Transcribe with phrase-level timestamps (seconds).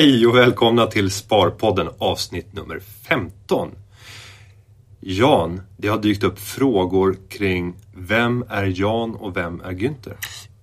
[0.00, 3.68] Hej och välkomna till Sparpodden avsnitt nummer 15.
[5.00, 10.14] Jan, det har dykt upp frågor kring vem är Jan och vem är Günther?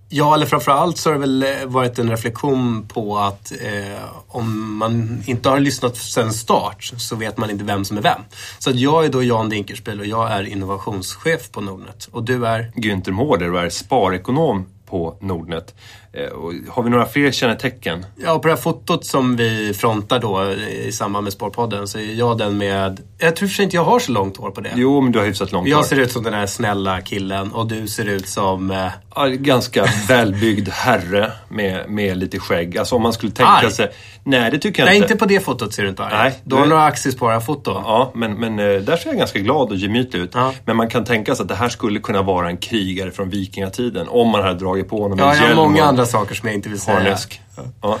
[0.08, 4.76] Ja, eller framförallt så har det väl eh, varit en reflektion på att eh, om
[4.76, 8.20] man inte har lyssnat sedan start så vet man inte vem som är vem.
[8.58, 12.08] Så jag är då Jan Dinkelspiel och jag är innovationschef på Nordnet.
[12.12, 12.72] Och du är?
[12.76, 15.74] Günther Mårder och är sparekonom på Nordnet.
[16.12, 18.06] Eh, och har vi några fler kännetecken?
[18.16, 22.14] Ja, på det här fotot som vi frontar då i samband med Sparpodden så är
[22.14, 23.00] jag den med...
[23.18, 24.72] Jag tror för inte jag har så långt hår på det.
[24.74, 25.70] Jo, men du har hyfsat långt hår.
[25.70, 28.70] Jag ser ut som den här snälla killen och du ser ut som...
[28.70, 28.86] Eh...
[29.14, 32.78] Ja, ganska välbyggd herre med, med lite skägg.
[32.78, 33.70] Alltså om man skulle tänka Arg.
[33.70, 33.90] sig...
[34.24, 35.06] Nej, det tycker jag Nej, inte.
[35.12, 37.82] inte på det fotot ser du inte arg Nej, Du har några aktiespararfoton.
[37.86, 40.30] Ja, men, men eh, där ser jag ganska glad och gemytlig ut.
[40.34, 40.52] Ja.
[40.64, 44.08] Men man kan tänka sig att det här skulle kunna vara en krigare från vikingatiden.
[44.08, 46.48] Om man hade dragit på honom Ja, en jag har hjälm många andra saker som
[46.48, 46.96] jag inte vill säga.
[46.98, 47.40] harnesk.
[47.82, 47.98] Ja.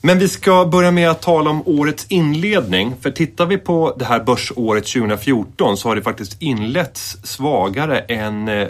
[0.00, 2.94] Men vi ska börja med att tala om årets inledning.
[3.00, 8.48] För tittar vi på det här börsåret 2014 så har det faktiskt inletts svagare än
[8.48, 8.68] eh,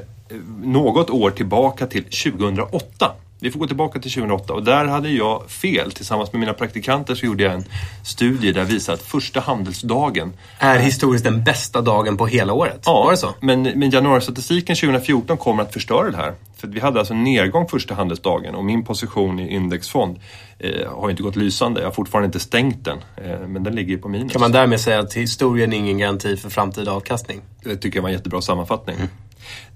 [0.62, 3.12] något år tillbaka till 2008.
[3.40, 5.92] Vi får gå tillbaka till 2008 och där hade jag fel.
[5.92, 7.64] Tillsammans med mina praktikanter så gjorde jag en
[8.04, 12.82] studie där visade att första handelsdagen Är historiskt den bästa dagen på hela året?
[12.84, 13.34] Ja, Var det så?
[13.40, 16.34] Men, men januaristatistiken 2014 kommer att förstöra det här.
[16.56, 20.18] För vi hade alltså en nedgång första handelsdagen och min position i indexfond
[20.58, 21.80] eh, har inte gått lysande.
[21.80, 24.32] Jag har fortfarande inte stängt den, eh, men den ligger ju på minus.
[24.32, 27.40] Kan man därmed säga att historien är ingen garanti för framtida avkastning?
[27.62, 28.96] Det tycker jag var en jättebra sammanfattning.
[28.96, 29.08] Mm.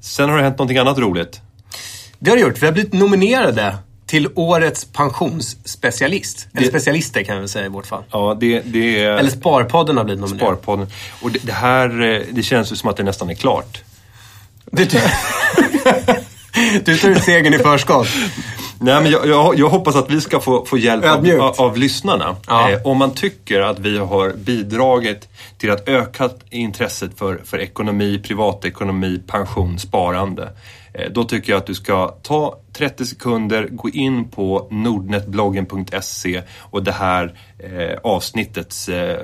[0.01, 1.41] Sen har det hänt någonting annat roligt.
[2.21, 2.63] Det har det gjort.
[2.63, 3.77] Vi har blivit nominerade
[4.07, 6.49] till årets pensionsspecialist.
[6.55, 8.03] Eller specialister kan vi säga i vårt fall.
[8.11, 10.49] Ja, det, det är Eller Sparpodden har blivit nominerad.
[10.49, 10.87] Sparpodden.
[11.23, 13.83] Och det, det här, eh, det känns ju som att det nästan är klart.
[14.71, 14.85] Du,
[16.85, 18.09] du tar ut segern i förskott.
[18.79, 21.77] Nej, men jag, jag, jag hoppas att vi ska få, få hjälp av, av, av
[21.77, 22.37] lyssnarna.
[22.47, 22.71] Ja.
[22.71, 28.21] Eh, om man tycker att vi har bidragit till att öka intresset för, för ekonomi,
[28.25, 30.53] privatekonomi, pension, sparande.
[30.95, 36.83] Eh, då tycker jag att du ska ta 30 sekunder, gå in på nordnetbloggen.se och
[36.85, 39.17] det här eh, avsnittets eh,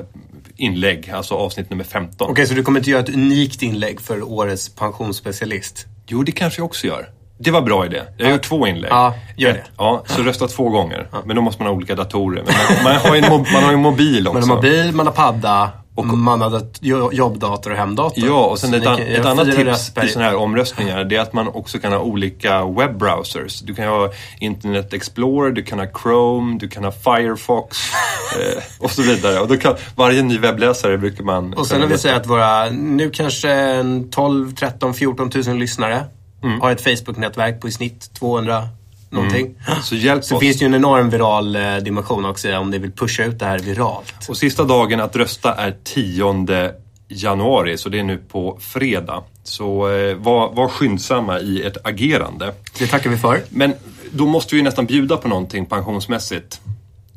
[0.57, 2.31] inlägg, alltså avsnitt nummer 15.
[2.31, 5.87] Okej, så du kommer inte göra ett unikt inlägg för årets pensionsspecialist?
[6.07, 7.11] Jo, det kanske jag också gör.
[7.39, 8.03] Det var bra idé.
[8.19, 8.91] Jag gör två inlägg.
[8.93, 9.65] Ja, gör det.
[9.79, 11.09] Ja, så rösta två gånger.
[11.25, 12.45] Men då måste man ha olika datorer.
[12.45, 14.41] Man, man, har ju en, mo- man har ju en mobil också.
[14.41, 18.25] Man har mobil, man har padda, och man jo- jobbdator och hemdator.
[18.27, 21.33] Ja, och sen ett, an, ett annat tips i sådana här omröstningar det är att
[21.33, 23.61] man också kan ha olika webbrowsers.
[23.61, 27.79] Du kan ha Internet Explorer, du kan ha Chrome, du kan ha Firefox
[28.41, 29.41] eh, och så vidare.
[29.41, 31.55] Och då kan, varje ny webbläsare brukar man...
[31.55, 36.05] Och sen har vi säga att våra, nu kanske en 12, 13, 14 tusen lyssnare
[36.43, 36.61] Mm.
[36.61, 38.69] har ett Facebook-nätverk på i snitt 200
[39.11, 39.55] någonting.
[39.83, 40.41] Så hjälp Så oss.
[40.41, 43.45] finns det ju en enorm viral eh, dimension också om ni vill pusha ut det
[43.47, 44.15] här viralt.
[44.29, 46.73] Och sista dagen att rösta är 10
[47.09, 49.23] januari, så det är nu på fredag.
[49.43, 52.53] Så eh, var, var skyndsamma i ert agerande.
[52.79, 53.43] Det tackar vi för.
[53.49, 53.75] Men
[54.11, 56.61] då måste vi ju nästan bjuda på någonting pensionsmässigt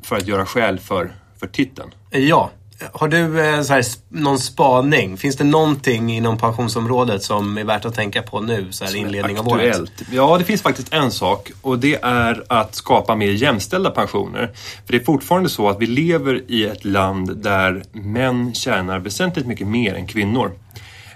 [0.03, 1.89] för att göra skäl för, för titeln.
[2.11, 2.49] Ja.
[2.93, 5.17] Har du eh, så här, någon spaning?
[5.17, 9.39] Finns det någonting inom pensionsområdet som är värt att tänka på nu, så här inledning
[9.39, 9.91] av året?
[10.11, 14.51] Ja, det finns faktiskt en sak och det är att skapa mer jämställda pensioner.
[14.85, 19.47] För det är fortfarande så att vi lever i ett land där män tjänar väsentligt
[19.47, 20.51] mycket mer än kvinnor.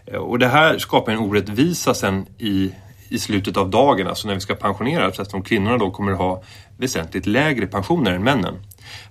[0.06, 2.72] Eh, Och det här skapar en orättvisa sen i,
[3.10, 6.44] i slutet av dagen, alltså när vi ska pensioneras, eftersom kvinnorna då kommer att ha
[6.78, 8.54] väsentligt lägre pensioner än männen.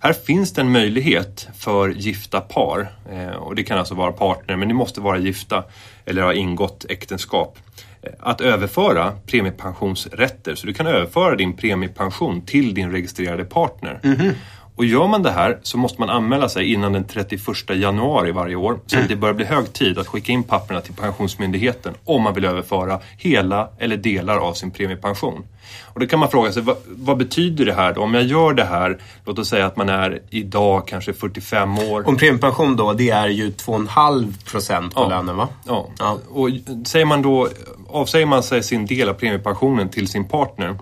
[0.00, 4.56] Här finns det en möjlighet för gifta par, eh, och det kan alltså vara partner,
[4.56, 5.64] men ni måste vara gifta
[6.04, 7.58] eller ha ingått äktenskap,
[8.02, 10.54] eh, att överföra premiepensionsrätter.
[10.54, 14.00] Så du kan överföra din premiepension till din registrerade partner.
[14.02, 14.32] Mhm.
[14.76, 17.40] Och gör man det här så måste man anmäla sig innan den 31
[17.70, 18.78] januari varje år.
[18.86, 22.34] Så att det börjar bli hög tid att skicka in papperna till Pensionsmyndigheten om man
[22.34, 25.44] vill överföra hela eller delar av sin premiepension.
[25.82, 28.00] Och då kan man fråga sig, vad, vad betyder det här då?
[28.00, 32.08] Om jag gör det här, låt oss säga att man är idag kanske 45 år.
[32.08, 35.08] Om premiepension då, det är ju 2,5 procent på Ja.
[35.08, 35.48] lönen va?
[35.66, 35.88] Ja.
[35.98, 36.18] Ja.
[36.30, 36.48] Och
[36.86, 37.48] säger man då,
[37.90, 40.78] avsäger man sig sin del av premiepensionen till sin partner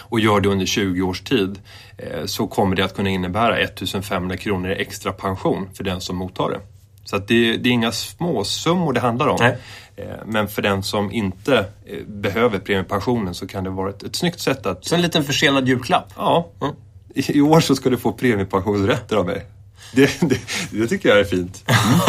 [0.00, 1.58] och gör det under 20 års tid
[1.98, 6.16] eh, så kommer det att kunna innebära 1500 kronor i extra pension för den som
[6.16, 6.60] mottar det.
[7.04, 9.36] Så det, det är inga småsummor det handlar om.
[9.40, 9.58] Nej.
[9.96, 14.16] Eh, Men för den som inte eh, behöver premiepensionen så kan det vara ett, ett
[14.16, 14.84] snyggt sätt att...
[14.84, 16.12] Så en liten försenad julklapp.
[16.16, 16.48] Ja,
[17.14, 19.46] i, i år så ska du få premiepensionsrätter av mig.
[19.92, 20.40] Det, det,
[20.70, 21.64] det tycker jag är fint.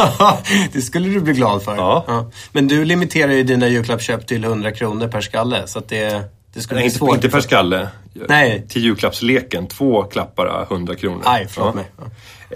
[0.73, 1.75] det skulle du bli glad för.
[1.75, 2.31] Ja.
[2.51, 5.68] Men du limiterar ju dina julklappsköp till 100 kronor per skalle.
[5.68, 6.23] Så att det,
[6.53, 7.15] Det skulle Nej, inte, svårt.
[7.15, 7.88] inte per skalle.
[8.13, 8.65] Nej.
[8.69, 11.21] Till julklappsleken, två klappar 100 kronor.
[11.25, 11.86] Aj, förlåt mig.
[11.98, 12.03] Ja.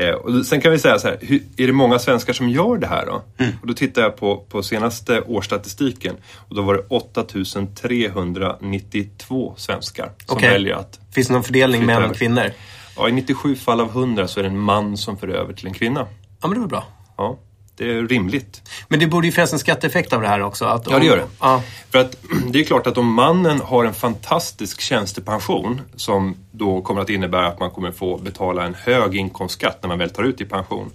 [0.01, 2.77] Eh, och sen kan vi säga så här, hur, är det många svenskar som gör
[2.77, 3.21] det här då?
[3.37, 3.51] Mm.
[3.61, 6.15] Och då tittar jag på, på senaste årsstatistiken
[6.49, 10.49] och då var det 8392 svenskar som Okej.
[10.49, 12.51] väljer att Finns det någon fördelning män och kvinnor?
[12.97, 15.67] Ja, I 97 fall av 100 så är det en man som för över till
[15.67, 16.07] en kvinna.
[16.41, 16.83] Ja, men det var bra.
[17.17, 17.37] Ja,
[17.77, 18.61] det är rimligt.
[18.87, 20.65] Men det borde ju finnas en skatteeffekt av det här också.
[20.65, 21.27] Att Ja, det gör det.
[21.39, 21.63] Ja.
[21.91, 22.17] För att
[22.51, 27.47] det är klart att om mannen har en fantastisk tjänstepension som då kommer att innebära
[27.47, 30.91] att man kommer få betala en hög inkomstskatt när man väl tar ut i pension.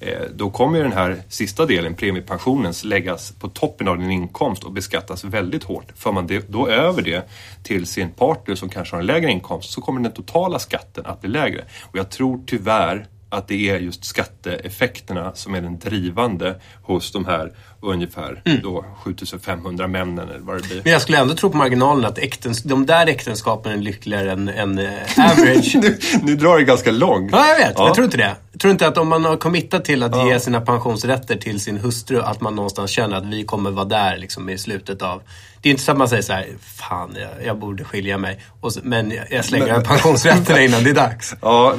[0.00, 4.72] eh, Då kommer den här sista delen, premiepensionen, läggas på toppen av din inkomst och
[4.72, 5.92] beskattas väldigt hårt.
[5.96, 7.28] För man då över det
[7.62, 11.20] till sin partner som kanske har en lägre inkomst så kommer den totala skatten att
[11.20, 11.64] bli lägre.
[11.82, 17.24] Och jag tror tyvärr att det är just skatteeffekterna som är den drivande hos de
[17.24, 20.80] här ungefär då 7500 männen eller vad det blir.
[20.84, 24.48] Men jag skulle ändå tro på marginalen att äktens, de där äktenskapen är lyckligare än,
[24.48, 24.86] än eh,
[25.18, 25.74] average.
[25.82, 27.30] nu, nu drar det ganska långt.
[27.32, 27.74] Ja, jag vet.
[27.76, 27.86] Ja.
[27.86, 28.36] Jag tror inte det.
[28.52, 31.78] Jag tror inte att om man har committat till att ge sina pensionsrätter till sin
[31.78, 35.22] hustru, att man någonstans känner att vi kommer vara där liksom, i slutet av...
[35.62, 38.40] Det är inte så att man säger så här, fan, jag, jag borde skilja mig.
[38.68, 41.34] Så, men jag- slänger Men- pensionsrätterna innan det är dags.
[41.42, 41.74] Ja,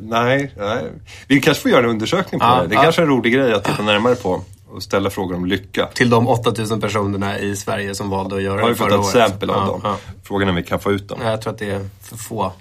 [0.00, 0.84] nej, nej.
[1.26, 2.68] Vi kanske får göra en undersökning på Ja, det.
[2.68, 2.82] Det är ja.
[2.82, 5.86] kanske är en rolig grej att titta närmare på och ställa frågor om lycka.
[5.94, 8.94] Till de 8000 personerna i Sverige som valde att göra Har vi det fått förra
[9.00, 9.14] ett året.
[9.28, 9.80] exempel av Ja, dem?
[9.84, 9.96] ja.
[10.22, 11.18] Frågan är om vi kan få ut dem.
[11.22, 12.52] Jag tror att det är för få.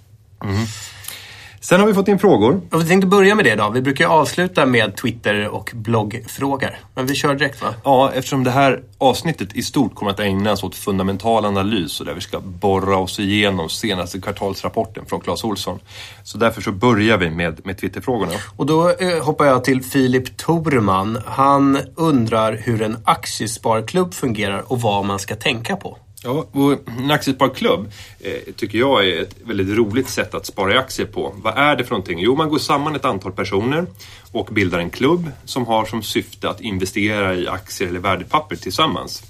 [1.62, 2.62] Sen har vi fått in frågor.
[2.72, 3.70] Och vi tänkte börja med det då.
[3.70, 6.78] Vi brukar avsluta med Twitter och bloggfrågor.
[6.96, 7.74] Men vi kör direkt va?
[7.84, 12.14] Ja, eftersom det här avsnittet i stort kommer att ägnas åt fundamental analys och där
[12.14, 15.80] vi ska borra oss igenom senaste kvartalsrapporten från Clas Olsson.
[16.24, 18.34] Så därför så börjar vi med, med Twitterfrågorna.
[18.58, 21.22] Och då eh, hoppar jag till Filip Torman.
[21.26, 25.98] Han undrar hur en aktiesparklubb fungerar och vad man ska tänka på.
[26.24, 30.78] Ja, och en aktiesparklubb eh, tycker jag är ett väldigt roligt sätt att spara i
[30.78, 31.34] aktier på.
[31.36, 32.20] Vad är det för någonting?
[32.20, 33.86] Jo, man går samman ett antal personer
[34.32, 39.24] och bildar en klubb som har som syfte att investera i aktier eller värdepapper tillsammans.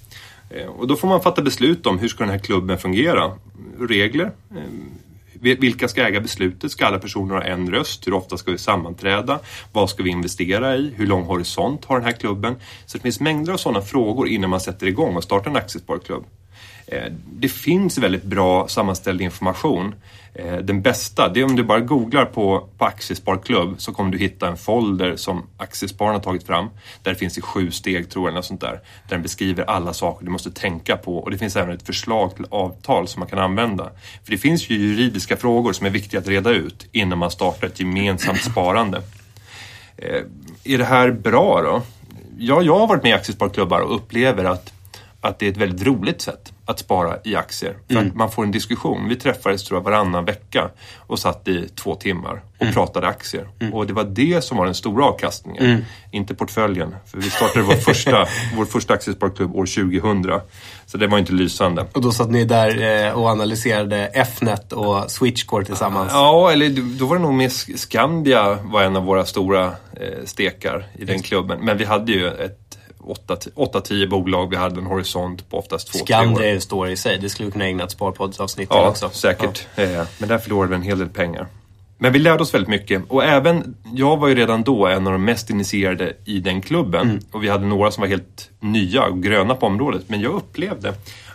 [0.50, 3.31] Eh, och då får man fatta beslut om hur ska den här klubben fungera.
[3.80, 4.31] Regler.
[4.51, 4.63] Eh,
[5.41, 6.71] vilka ska äga beslutet?
[6.71, 8.07] Ska alla personer ha en röst?
[8.07, 9.39] Hur ofta ska vi sammanträda?
[9.71, 10.94] Vad ska vi investera i?
[10.95, 12.56] Hur lång horisont har den här klubben?
[12.86, 16.25] Så det finns mängder av sådana frågor innan man sätter igång och startar en aktiesparklubb.
[16.91, 19.95] Eh, det finns väldigt bra sammanställd information.
[20.33, 24.18] Eh, den bästa, det är om du bara googlar på, på Aktiesparklubb så kommer du
[24.18, 26.69] hitta en folder som Aktiespararna har tagit fram.
[27.03, 28.71] Där det finns i sju steg tror jag, eller något sånt där.
[28.71, 32.36] Där den beskriver alla saker du måste tänka på och det finns även ett förslag
[32.36, 33.91] till avtal som man kan använda.
[34.24, 37.68] För det finns ju juridiska frågor som är viktiga att reda ut innan man startar
[37.68, 39.01] ett gemensamt sparande.
[39.97, 40.21] Eh,
[40.63, 41.81] är det här bra då?
[42.38, 44.74] Ja, jag har varit med i aktiesparklubbar och upplever att,
[45.21, 47.77] att det är ett väldigt roligt sätt att spara i aktier.
[47.92, 49.07] För att man får en diskussion.
[49.07, 53.48] Vi träffades tror jag varannan vecka och satt i två timmar och pratade aktier.
[53.74, 55.86] Och det var det som var den stora avkastningen.
[56.12, 56.95] Inte portföljen.
[57.06, 60.42] För vi startade vår första, vår första aktiesparklubb år 2000.
[60.86, 61.86] Så det var inte lysande.
[61.94, 66.12] Och då satt ni där eh, och analyserade Fnet och Switchcore tillsammans.
[66.13, 70.88] Ja, eller då var det nog med Skandia var en av våra stora eh, stekar
[70.96, 71.60] i den klubben.
[71.65, 72.69] Men vi hade ju ett
[73.00, 74.50] 8-10 bolag.
[74.50, 76.06] Vi hade en horisont på oftast 2-3 år.
[76.06, 77.18] Skandia är ju stor i sig.
[77.18, 79.10] Det skulle vi kunna ägna ett sparpoddsavsnitt Ja, också.
[79.10, 79.68] säkert.
[79.75, 81.48] Eh, Men där förlorade vi en hel del pengar.
[82.01, 85.13] Men vi lärde oss väldigt mycket och även, jag var ju redan då en av
[85.13, 87.20] de mest initierade i den klubben Mm.
[87.32, 90.03] och vi hade några som var helt nya och gröna på området.
[90.08, 90.94] Men jag upplevde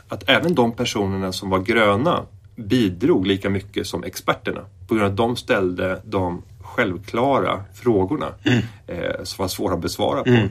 [0.09, 2.23] att även de personerna som var gröna
[2.57, 8.59] bidrog lika mycket som experterna på grund av att de ställde de självklara frågorna Mm.
[8.87, 10.31] eh, som var svåra att besvara på.
[10.31, 10.45] Eh,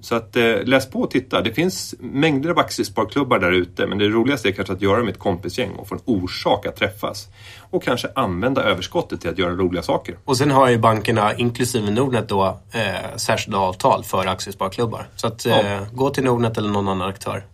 [0.00, 1.40] Så att eh, läs på och titta.
[1.40, 5.08] Det finns mängder av aktiesparklubbar där ute men det roligaste är kanske att göra med
[5.08, 7.28] ett kompisgäng och få en orsak att träffas.
[7.70, 10.18] Och kanske använda överskottet till att göra roliga saker.
[10.24, 15.08] Och sen har ju bankerna, inklusive Nordnet då, eh, särskilda avtal för aktiesparklubbar.
[15.16, 15.86] Så att eh, Ja.
[15.92, 17.44] gå till Nordnet eller någon annan aktör.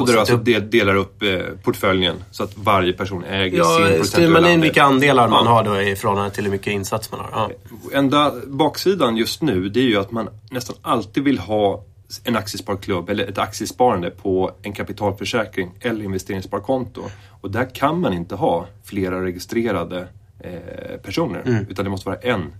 [0.00, 3.50] Och där du alltså upp- del- delar upp eh, portföljen så att varje person äger
[3.50, 6.50] sin Ja, procentuella skriver man in vilka andelar man har då i förhållande till hur
[6.50, 7.30] mycket insats man har.
[7.32, 7.50] Ja.
[7.98, 11.84] Enda baksidan just nu det är ju att man nästan alltid vill ha
[12.24, 17.02] en aktiesparklubb eller ett aktiesparande på en kapitalförsäkring eller investeringssparkonto.
[17.40, 20.06] Och där kan man inte ha flera registrerade
[20.40, 22.52] eh, personer utan det måste vara en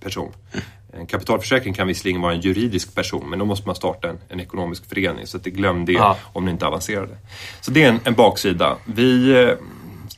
[0.00, 0.32] person.
[0.98, 4.40] En kapitalförsäkring kan visserligen vara en juridisk person men då måste man starta en, en
[4.40, 6.16] ekonomisk förening så att det glöm det Ja.
[6.32, 7.16] om ni inte avancerade.
[7.60, 8.76] Så det är en, en baksida.
[8.84, 9.48] Vi eh,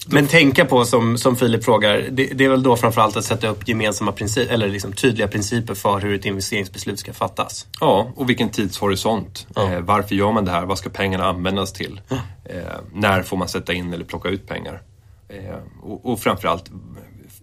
[0.09, 3.49] Men tänka på, som, som Filip frågar, det, det är väl då framförallt att sätta
[3.49, 7.67] upp gemensamma principer, eller liksom tydliga principer för hur ett investeringsbeslut ska fattas.
[7.81, 9.47] Ja, och vilken tidshorisont.
[9.55, 9.73] Ja.
[9.73, 10.65] Eh, varför gör man det här?
[10.65, 12.01] Vad ska pengarna användas till?
[12.09, 12.17] Ja.
[12.45, 12.61] Eh,
[12.93, 14.83] när får man sätta in eller plocka ut pengar?
[15.29, 16.71] Eh, och, och framförallt,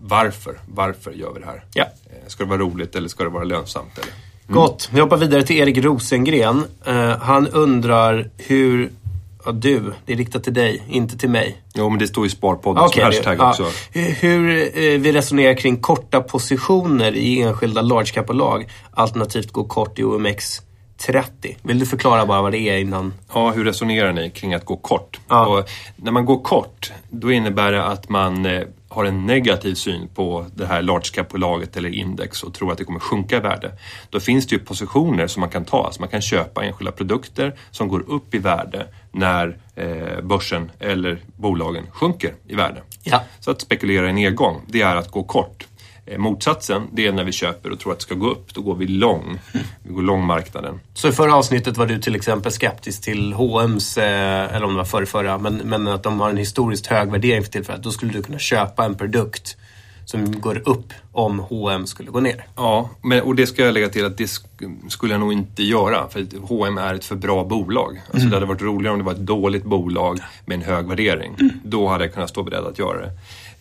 [0.05, 0.60] varför?
[0.67, 1.63] Varför gör vi det här?
[1.74, 1.83] Ja.
[1.83, 3.98] Eh, ska det vara roligt eller ska det vara lönsamt?
[3.98, 4.12] Eller?
[4.48, 4.55] Mm.
[4.55, 4.89] Gott.
[4.93, 6.65] Vi hoppar vidare till Erik Rosengren.
[6.88, 8.91] Uh, han undrar hur
[9.45, 9.93] Ja, du.
[10.05, 11.57] Det är riktat till dig, inte till mig.
[11.74, 13.50] Jo, men det står i Sparpodden okay, som hashtag ja.
[13.50, 13.65] också.
[13.93, 20.03] Hur eh, vi resonerar kring korta positioner i enskilda large cap-bolag alternativt gå kort i
[20.03, 20.62] OMX
[20.98, 21.57] 30.
[21.62, 23.13] Vill du förklara bara vad det är innan?
[23.33, 25.19] Ja, hur resonerar ni kring att gå kort?
[25.27, 25.65] Ja.
[25.95, 28.62] När man går kort, då innebär det att man eh,
[28.93, 32.83] har en negativ syn på det här large cap-bolaget eller index och tror att det
[32.83, 33.71] kommer sjunka i värde.
[34.09, 35.85] Då finns det ju positioner som man kan ta.
[35.85, 41.21] Alltså man kan köpa enskilda produkter som går upp i värde när eh, börsen eller
[41.35, 42.81] bolagen sjunker i värde.
[43.03, 43.23] Ja.
[43.39, 45.67] Så att spekulera i nedgång, det är att gå kort.
[46.05, 48.53] Eh, motsatsen, det är när vi köper och tror att det ska gå upp.
[48.53, 49.39] Då går vi lång.
[49.83, 50.79] Vi går lång marknaden.
[50.93, 54.77] Så i förra avsnittet var du till exempel skeptisk till H&M's, eh, eller om det
[54.77, 57.83] var förra, förra men, men att de har en historiskt hög värdering för tillfället.
[57.83, 59.57] Då skulle du kunna köpa en produkt
[60.05, 62.45] som går upp om H&M skulle gå ner.
[62.55, 64.27] Ja, men, och det ska jag lägga till att det
[64.89, 66.10] skulle jag nog inte göra.
[66.10, 68.01] För H&M är ett för bra bolag.
[68.05, 68.29] Alltså, mm.
[68.29, 71.36] Det hade varit roligare om det var ett dåligt bolag med en hög värdering.
[71.39, 71.60] Mm.
[71.63, 73.12] Då hade jag kunnat stå beredd att göra det.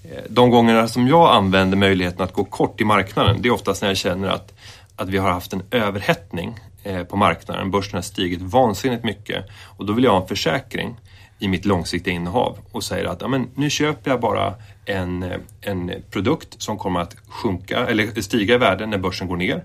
[0.04, 3.82] Eh, de gångerna som jag använder möjligheten att gå kort i marknaden, det är oftast
[3.82, 4.54] när jag känner att,
[4.96, 7.70] att vi har haft en överhettning eh, på marknaden.
[7.70, 9.44] Börsen har stigit vansinnigt mycket
[9.76, 10.96] och då vill jag ha en försäkring
[11.38, 14.54] i mitt långsiktiga innehav och säger att ja, men nu köper jag bara
[14.84, 19.64] en, en produkt som kommer att sjunka eller stiga i värde när börsen går ner.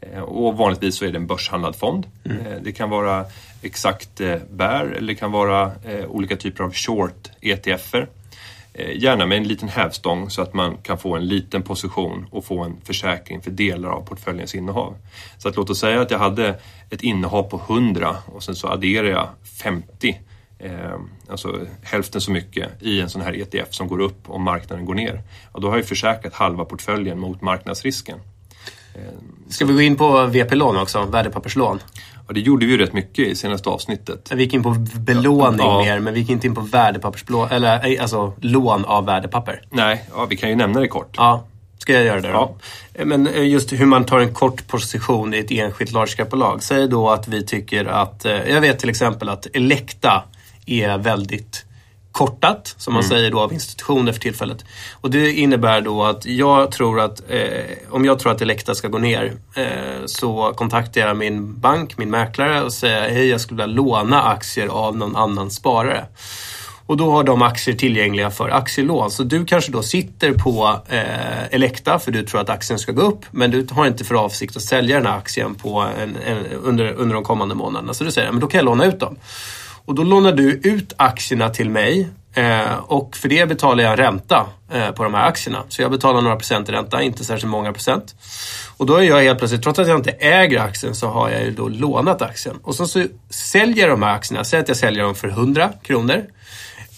[0.00, 2.06] Eh, och vanligtvis så är det en börshandlad fond.
[2.24, 2.62] Mm.
[2.62, 3.24] Det kan vara
[3.62, 5.72] exakt bär eller det kan vara
[6.08, 8.08] olika typer av short ETFer.
[8.78, 12.44] Eh, gärna med en liten hävstång så att man kan få en liten position och
[12.44, 14.94] få en försäkring för delar av portföljens innehav.
[15.38, 18.68] Så att låt oss säga att jag hade ett innehav på 100 och sen så
[18.68, 19.28] adderar jag
[19.62, 20.20] 50
[20.58, 20.70] eh,
[21.28, 24.94] alltså hälften så mycket i en sån här ETF som går upp om marknaden går
[24.94, 25.22] ner.
[25.52, 28.18] Och då har jag försäkrat halva portföljen mot marknadsrisken.
[29.48, 31.78] Ska vi gå in på VP-lån också, värdepapperslån?
[32.28, 34.32] Ja, det gjorde vi ju rätt mycket i senaste avsnittet.
[34.34, 35.82] Vi gick in på belåning ja.
[35.82, 39.62] mer, men vi gick inte in på värdepapperslån, eller eh, alltså lån av värdepapper.
[39.70, 41.14] Nej, ja, vi kan ju nämna det kort.
[41.16, 41.44] Ja,
[41.78, 42.56] ska jag göra det då?
[42.92, 43.04] Ja.
[43.04, 46.62] Men eh, just hur man tar en kort position i ett enskilt large cap-bolag.
[46.62, 50.22] Säg då att vi tycker att, eh, jag vet till exempel att Elekta
[50.66, 51.64] är väldigt
[52.18, 53.10] kortat, som man mm.
[53.10, 54.64] säger då av institutioner för tillfället.
[55.00, 57.40] Och det innebär då att jag tror att eh,
[57.90, 62.10] om jag tror att Elekta ska gå ner eh, så kontaktar jag min bank, min
[62.10, 66.06] mäklare och säger hej jag skulle vilja låna aktier av någon annan sparare.
[66.86, 69.10] Och då har de aktier tillgängliga för aktielån.
[69.10, 73.02] Så du kanske då sitter på eh, Elekta för du tror att aktien ska gå
[73.02, 76.46] upp men du har inte för avsikt att sälja den här aktien på en, en,
[76.62, 77.94] under, under de kommande månaderna.
[77.94, 79.16] Så du säger men då kan jag låna ut dem.
[79.88, 84.46] Och då lånar du ut aktierna till mig eh, och för det betalar jag ränta
[84.72, 85.62] eh, på de här aktierna.
[85.68, 88.14] Så jag betalar några procent i ränta, inte särskilt många procent.
[88.76, 91.44] Och då är jag helt plötsligt, trots att jag inte äger aktien, så har jag
[91.44, 92.58] ju då lånat aktien.
[92.62, 95.72] Och så, så säljer jag de här aktierna, säg att jag säljer dem för 100
[95.82, 96.24] kronor.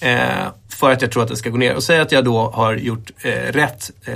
[0.00, 1.74] Eh, för att jag tror att den ska gå ner.
[1.74, 4.14] Och säg att jag då har gjort eh, rätt eh,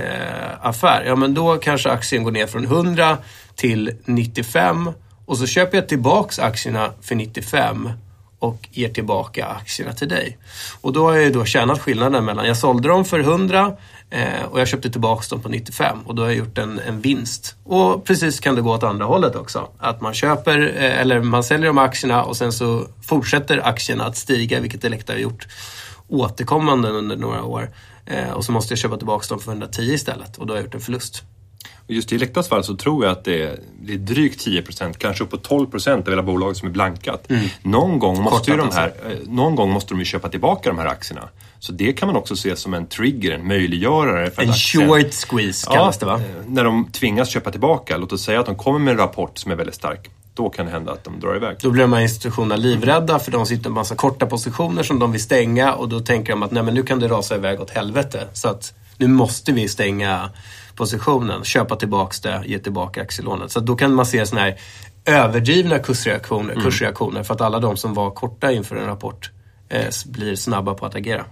[0.61, 1.03] affär.
[1.07, 3.17] Ja, men då kanske aktien går ner från 100
[3.55, 4.91] till 95
[5.25, 7.89] och så köper jag tillbaks aktierna för 95
[8.45, 10.37] och ger tillbaka aktierna till dig.
[10.81, 13.73] Och då har jag ju då tjänat skillnaden mellan, jag sålde dem för 100
[14.09, 17.01] eh, och jag köpte tillbaka dem på 95 och då har jag gjort en, en
[17.01, 17.55] vinst.
[17.63, 19.69] Och precis kan det gå åt andra hållet också.
[19.79, 24.17] Att man köper, eh, eller man säljer de aktierna och sen så fortsätter aktierna att
[24.17, 25.47] stiga, vilket Elekta har gjort
[26.07, 27.69] återkommande under några år.
[28.05, 30.65] Eh, och så måste jag köpa tillbaka dem för 110 istället och då har jag
[30.65, 31.23] gjort en förlust.
[31.87, 35.23] Just i Elektas fall så tror jag att det är, det är drygt 10% kanske
[35.23, 37.29] uppåt 12% av hela bolaget som är blankat.
[37.29, 37.47] Mm.
[37.61, 39.09] Någon, gång måste ju de här, alltså.
[39.09, 41.29] Eh, någon gång måste de ju köpa tillbaka de här aktierna.
[41.59, 44.31] Så det kan man också se som en trigger, en möjliggörare.
[44.31, 46.15] För en aktien, short squeeze kallas det va?
[46.15, 49.37] Eh, när de tvingas köpa tillbaka, låt oss säga att de kommer med en rapport
[49.37, 50.09] som är väldigt stark.
[50.33, 51.57] Då kan det hända att de drar iväg.
[51.61, 55.11] Då blir de här institutionerna livrädda för de sitter en massa korta positioner som de
[55.11, 57.69] vill stänga och då tänker de att nej men nu kan det rasa iväg åt
[57.69, 58.27] helvete.
[58.33, 60.29] Så att nu måste vi stänga
[60.75, 63.51] positionen, köpa tillbaks det, ge tillbaka aktielånet.
[63.51, 64.59] Så då kan man se sådana här
[65.05, 66.63] överdrivna kursreaktioner, mm.
[66.63, 69.31] kursreaktioner för att alla de som var korta inför en rapport
[69.69, 71.25] eh, blir snabba på att agera.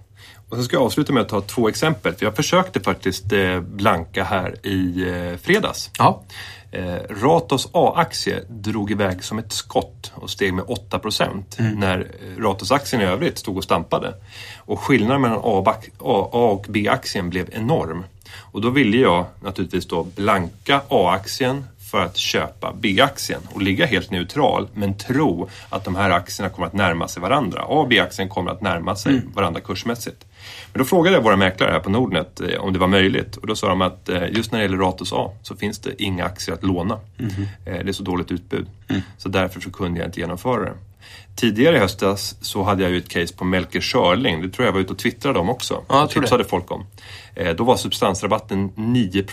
[0.49, 2.13] Och sen ska jag avsluta med att ta två exempel.
[2.13, 5.91] För jag försökte faktiskt eh, blanka här i eh, fredags.
[5.97, 6.23] Ja.
[6.71, 11.43] Eh, Ratos A-aktie drog iväg som ett skott och steg med 8%
[11.75, 14.13] när eh, Ratos-aktien i övrigt stod och stampade.
[14.57, 18.03] Och skillnaden mellan A A och B-aktien blev enorm.
[18.35, 24.11] Och då ville jag naturligtvis då blanka A-aktien för att köpa B-aktien och ligga helt
[24.11, 27.61] neutral men tro att de här aktierna kommer att närma sig varandra.
[27.61, 30.25] A och B-aktien kommer att närma sig varandra kursmässigt.
[30.71, 33.47] Men då frågade jag våra mäklare här på Nordnet eh, om det var möjligt och
[33.47, 36.25] då sa de att eh, just när det gäller Ratos A så finns det inga
[36.25, 36.99] aktier att låna.
[37.65, 38.67] Eh, Det är så dåligt utbud.
[39.17, 40.73] Så därför så kunde jag inte genomföra det.
[41.35, 44.41] Tidigare i höstas så hade jag ju ett case på Melker Schörling.
[44.41, 45.73] Det tror jag var ute och twittrade om också.
[45.89, 46.25] Ja, jag tror det.
[46.27, 46.85] tipsade folk om.
[47.35, 49.25] Eh, Då var substansrabatten 9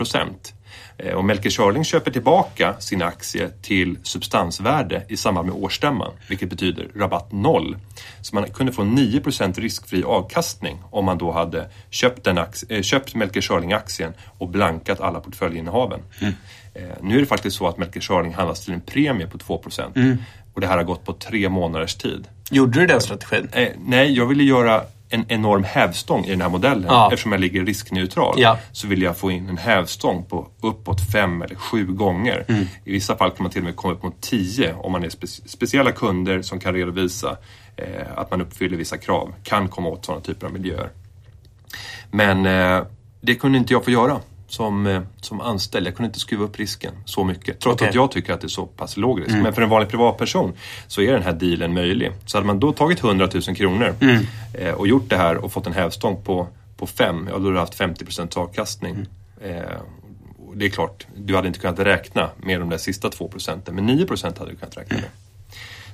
[0.98, 6.50] Eh, Och Melker Schörling köper tillbaka sin aktie till substansvärde i samband med årsstämman, vilket
[6.50, 7.76] betyder rabatt noll.
[8.22, 12.82] Så man kunde få 9% riskfri avkastning om man då hade köpt, den ax- eh,
[12.82, 16.00] köpt Melker Schörling-aktien och blankat alla portföljinnehaven.
[16.74, 19.62] Eh, Nu är det faktiskt så att Melker Schörling handlas till en premie på 2
[20.54, 22.28] och det här har gått på tre månaders tid.
[22.50, 23.48] Gjorde du den strategin?
[23.52, 26.84] Eh, nej, jag ville göra en enorm hävstång i den här modellen.
[26.88, 27.06] Ja.
[27.12, 28.58] Eftersom jag ligger riskneutral Ja.
[28.72, 32.44] så vill jag få in en hävstång på uppåt fem eller sju gånger.
[32.48, 32.66] Mm.
[32.84, 35.08] I vissa fall kan man till och med komma upp mot tio om man är
[35.08, 37.36] spe- speciella kunder som kan redovisa
[37.76, 39.34] eh, att man uppfyller vissa krav.
[39.44, 40.90] Kan komma åt sådana typer av miljöer.
[42.10, 42.82] Men eh,
[43.20, 44.20] det kunde inte jag få göra
[44.52, 45.86] som, eh, som anställd.
[45.86, 47.60] Jag kunde inte skruva upp risken så mycket.
[47.60, 47.88] Trots Okej.
[47.88, 49.34] att jag tycker att det är så pass låg risk.
[49.42, 50.52] Men för en vanlig privatperson
[50.86, 52.12] så är den här dealen möjlig.
[52.26, 53.94] Så hade man då tagit 100 000 kronor
[54.54, 57.52] eh, och gjort det här och fått en hävstång på, på 5, ja då hade
[57.52, 59.06] du haft 50 avkastning.
[59.40, 59.80] Eh,
[60.46, 63.74] och det är klart, du hade inte kunnat räkna med de där sista 2 procenten.
[63.74, 65.10] Men 9% hade du kunnat räkna med.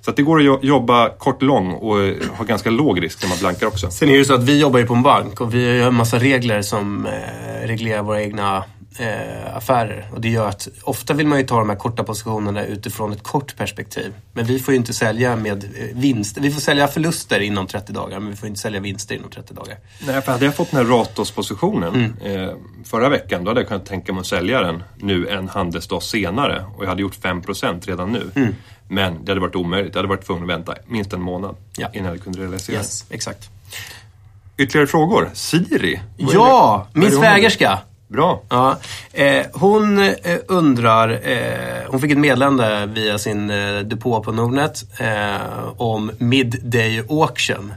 [0.07, 3.29] Så det går att jo- jobba kort lång och eh, ha ganska låg risk när
[3.29, 3.91] man blankar också.
[3.91, 5.95] Sen är det så att vi jobbar ju på en bank och vi har en
[5.95, 8.65] massa regler som eh, reglerar våra egna
[8.99, 10.09] eh, affärer.
[10.15, 13.23] Och det gör att ofta vill man ju ta de här korta positionerna utifrån ett
[13.23, 14.13] kort perspektiv.
[14.33, 16.39] Men vi får ju inte sälja med vinst.
[16.39, 19.55] Vi får sälja förluster inom 30 dagar men vi får inte sälja vinster inom 30
[19.55, 19.77] dagar.
[20.07, 22.51] Nej, för hade jag fått den här Ratos-positionen eh,
[22.85, 26.65] förra veckan då hade jag kunnat tänka mig att sälja den nu en handelsdag senare
[26.77, 28.53] och jag hade gjort 5% redan nu.
[28.89, 29.95] Men det hade varit omöjligt.
[29.95, 31.89] Jag hade varit tvungen att vänta minst en månad Ja.
[31.93, 32.77] innan jag kunde realisera.
[32.77, 33.51] Yes, exakt.
[34.57, 35.31] Ytterligare frågor?
[35.33, 36.01] Siri?
[36.17, 37.79] Ja, min svägerska.
[38.09, 38.43] Bra.
[38.49, 38.79] Ja,
[39.13, 40.13] eh, hon eh,
[40.49, 45.37] undrar, eh, hon fick ett meddelande via sin eh, depå på Nordnet eh,
[45.77, 47.73] om midday auction.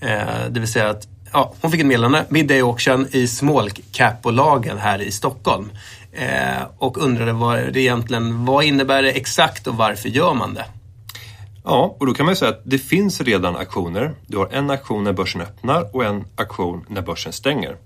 [0.00, 0.18] Eh,
[0.50, 5.02] det vill säga att ja, hon fick ett meddelande, midday auction i small cap-bolagen här
[5.02, 5.70] i Stockholm.
[6.12, 10.64] Eh, och undrade vad det egentligen, vad innebär det exakt och varför gör man det?
[11.64, 14.14] Ja, och då kan man ju säga att det finns redan aktioner.
[14.26, 17.76] Du har en aktion när börsen öppnar och en aktion när börsen stänger.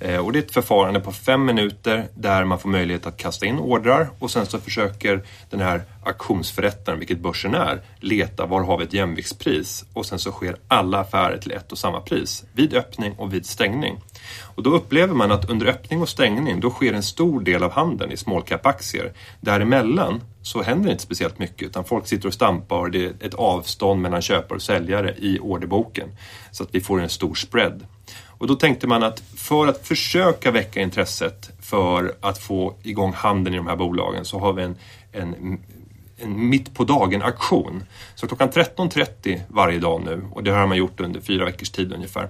[0.00, 3.46] Eh, och det är ett förfarande på fem minuter där man får möjlighet att kasta
[3.46, 8.78] in ordrar och sen så försöker den här auktionsförrättaren, vilket börsen är, leta var har
[8.78, 12.74] vi ett jämviktspris och sen så sker alla affärer till ett och samma pris vid
[12.74, 14.00] öppning och vid stängning.
[14.42, 17.72] Och då upplever man att under öppning och stängning då sker en stor del av
[17.72, 19.12] handeln i small cap-aktier.
[19.40, 23.34] Däremellan så händer inte speciellt mycket utan folk sitter och stampar och det är ett
[23.34, 26.08] avstånd mellan köpare och säljare i orderboken.
[26.50, 27.86] Så att vi får en stor spread.
[28.38, 33.54] Och då tänkte man att för att försöka väcka intresset för att få igång handeln
[33.54, 34.76] i de här bolagen så har vi en,
[35.12, 35.58] en
[36.18, 37.84] en mitt på dagen-aktion.
[38.14, 41.92] Så klockan 13.30 varje dag nu, och det har man gjort under fyra veckors tid
[41.92, 42.28] ungefär,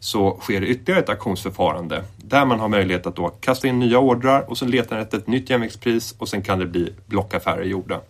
[0.00, 3.98] så sker det ytterligare ett auktionsförfarande där man har möjlighet att då kasta in nya
[3.98, 8.00] ordrar och sen letar efter ett nytt jämviktspris och sen kan det bli blockaffärer gjorda.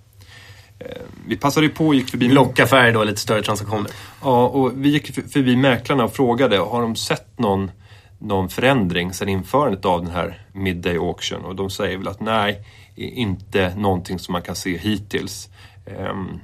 [0.81, 0.87] Eh,
[1.27, 2.29] Vi passade ju på och gick förbi...
[2.29, 3.91] Blockaffärer då, lite större transaktioner.
[4.23, 7.71] Ja, och vi gick förbi mäklarna och frågade, har de sett någon,
[8.19, 11.45] någon förändring sedan införandet av den här midday auction?
[11.45, 12.65] Och de säger väl att nej,
[12.97, 15.49] inte någonting som man kan se hittills.
[15.87, 16.41] Ehm,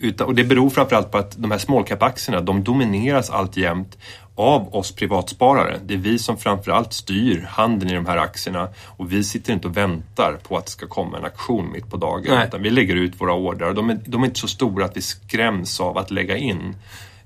[0.00, 3.98] utan, och det beror framförallt på att de här small cap-aktierna, de domineras alltjämt
[4.36, 5.80] av oss privatsparare.
[5.84, 9.68] Det är vi som framförallt styr handeln i de här aktierna och vi sitter inte
[9.68, 12.24] och väntar på att det ska komma en aktion mitt på dagen.
[12.28, 12.46] Nej.
[12.48, 13.72] Utan vi lägger ut våra ordrar.
[13.72, 16.76] De är, de är inte så stora att vi skräms av att lägga in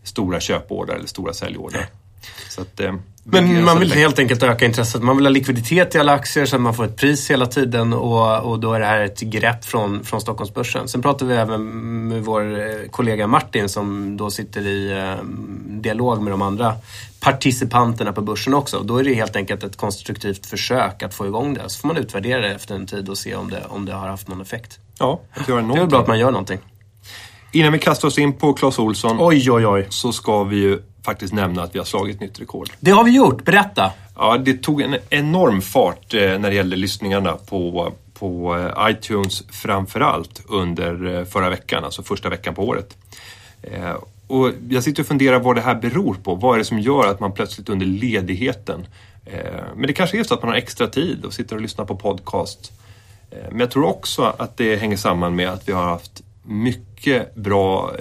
[0.02, 1.86] stora köpordrar eller stora säljordrar.
[2.48, 5.02] Så att, eh, Men man vill helt enkelt öka intresset.
[5.02, 7.92] Man vill ha likviditet i alla aktier så att man får ett pris hela tiden
[7.92, 10.88] och, och då är det här ett grepp från, från Stockholmsbörsen.
[10.88, 11.62] Sen pratar vi även
[12.08, 15.24] med vår eh, kollega Martin som då sitter i eh,
[15.66, 16.74] dialog med de andra
[17.20, 18.80] participanterna på börsen också.
[18.80, 21.68] Då är det helt enkelt ett konstruktivt försök att få igång det.
[21.68, 24.08] Så får man utvärdera det efter en tid och se om det, om det har
[24.08, 24.78] haft någon effekt.
[24.98, 25.88] Ja, att göra Det är någonting.
[25.88, 26.58] bra att man gör någonting.
[27.52, 29.86] Innan vi kastar oss in på Clas Olsson Oj, oj, oj.
[29.88, 32.70] så ska vi ju faktiskt nämna att vi har slagit nytt rekord.
[32.80, 33.92] Det har vi gjort, berätta!
[34.22, 39.42] Ja, det tog en enorm fart eh, när det gällde lyssningarna på, på eh, iTunes
[39.48, 42.96] framförallt under eh, förra veckan, alltså första veckan på året.
[44.26, 46.34] Och jag sitter och funderar vad det här beror på.
[46.34, 48.86] Vad är det som gör att man plötsligt under ledigheten
[49.76, 51.96] men det kanske är så att man har extra tid och sitter och lyssnar på
[51.96, 52.72] podcast.
[53.50, 57.92] Men jag tror också att det hänger samman med att vi har haft mycket bra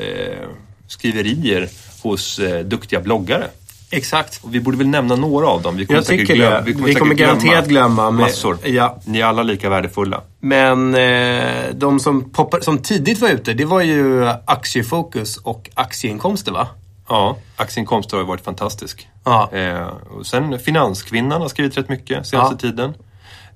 [0.88, 1.70] skriverier
[2.04, 3.48] hos eh, duktiga bloggare.
[3.92, 4.40] Exakt.
[4.44, 5.78] Och vi borde väl nämna några av dem.
[5.78, 8.58] Vi kommer Jag säkert glöm- vi kommer, Vi kommer garanterat glömma, men- massor.
[8.66, 8.98] ja.
[9.06, 10.22] Ni är alla lika värdefulla.
[10.40, 16.52] Men eh, de som, poppar, som tidigt var ute, det var ju aktiefokus och aktieinkomster
[16.52, 16.68] va?
[17.10, 19.08] Ja, aktieinkomster har ju varit fantastisk.
[19.26, 19.50] Ja.
[19.54, 22.58] Eh, och sen Finanskvinnan har skrivit rätt mycket senaste Ja.
[22.70, 22.94] tiden.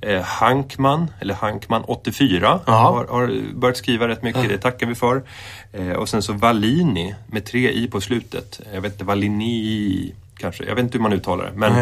[0.08, 2.72] Eh, Hankman, eller Hankman84, Ja.
[2.74, 4.50] har, har börjat skriva rätt mycket.
[4.50, 5.24] Det tackar vi för.
[5.74, 8.60] Eh, och sen så Valini med tre i på slutet.
[8.74, 10.64] Jag vet inte, Valini kanske.
[10.66, 11.52] Jag vet inte hur man uttalar det.
[11.56, 11.74] Men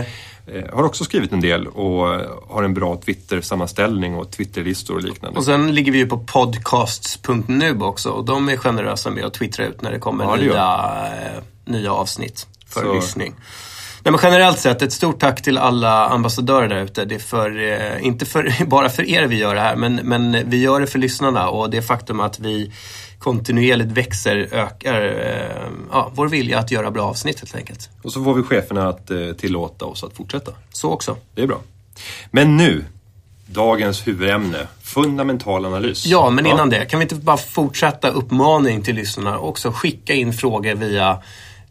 [0.47, 5.03] eh, har också skrivit en del och eh, har en bra Twitter-sammanställning och Twitterlistor och
[5.03, 5.37] liknande.
[5.39, 9.65] Och sen ligger vi ju på podcasts.nu också och de är generösa med att twittra
[9.65, 11.05] ut när det kommer Ja, det nya,
[11.35, 13.33] eh, nya avsnitt för Så- lyssning.
[14.03, 17.05] Nej, men generellt sett, ett stort tack till alla ambassadörer där ute.
[17.05, 20.49] Det är för, eh, inte för, bara för er vi gör det här, men, men
[20.49, 22.71] vi gör det för lyssnarna och det faktum att vi
[23.19, 27.89] kontinuerligt växer ökar eh, ja, vår vilja att göra bra avsnitt helt enkelt.
[28.01, 30.51] Och så får vi cheferna att eh, tillåta oss att fortsätta.
[30.71, 31.17] Så också.
[31.35, 31.59] Det är bra.
[32.31, 32.85] Men nu,
[33.45, 34.67] dagens huvudämne.
[34.81, 36.05] Fundamental analys.
[36.05, 40.13] Ja, men innan det, kan vi inte bara fortsätta uppmaning till lyssnarna och också skicka
[40.13, 41.17] in frågor via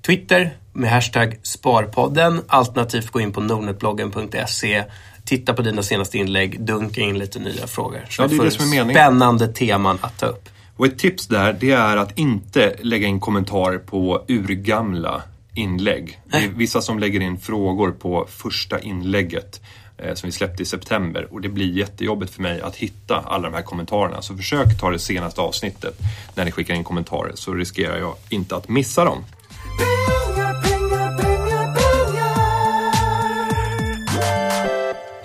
[0.06, 4.84] Twitter med hashtag Sparpodden, alternativt gå in på nordnetbloggen.se,
[5.24, 8.06] titta på dina senaste inlägg, dunka in lite nya frågor.
[8.08, 8.94] Så Ja, det är det som är meningen.
[8.94, 10.48] Spännande teman att ta upp.
[10.76, 15.22] Och ett tips där, det är att inte lägga in kommentarer på urgamla
[15.54, 16.20] inlägg.
[16.24, 19.60] Det är vissa som lägger in frågor på första inlägget
[19.98, 23.50] eh, som vi släppte i september och det blir jättejobbigt för mig att hitta alla
[23.50, 24.22] de här kommentarerna.
[24.22, 25.98] Så försök ta det senaste avsnittet
[26.34, 29.24] när ni skickar in kommentarer så riskerar jag inte att missa dem.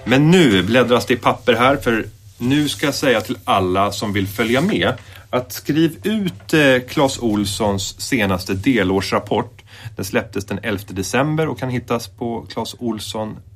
[0.05, 2.05] Men nu bläddras det i papper här för
[2.37, 4.93] nu ska jag säga till alla som vill följa med
[5.29, 9.61] att skriv ut eh, Clas Olssons senaste delårsrapport.
[9.95, 13.47] Den släpptes den 11 december och kan hittas på clasolsson.se.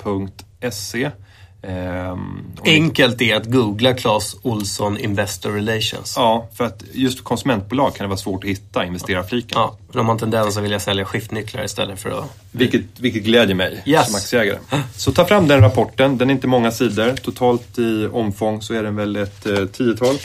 [1.62, 6.14] Ni- Enkelt är att googla Clas Olsson Investor Relations.
[6.18, 9.52] Ja, för att just konsumentbolag kan det vara svårt att hitta investerarfliken.
[9.60, 12.26] Ja, de har en tendens att vilja sälja skiftnycklar istället för att...
[12.52, 14.06] Vilket, vilket glädjer mig Yes.
[14.08, 14.58] som aktieägare.
[14.96, 16.18] Så ta fram den rapporten.
[16.18, 17.16] Den är inte många sidor.
[17.16, 20.16] Totalt i omfång så är den väl ett eh, tiotal.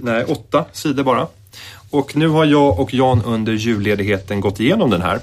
[0.00, 1.26] Nej, åtta sidor bara.
[1.90, 5.20] Och nu har jag och Jan under julledigheten gått igenom den här.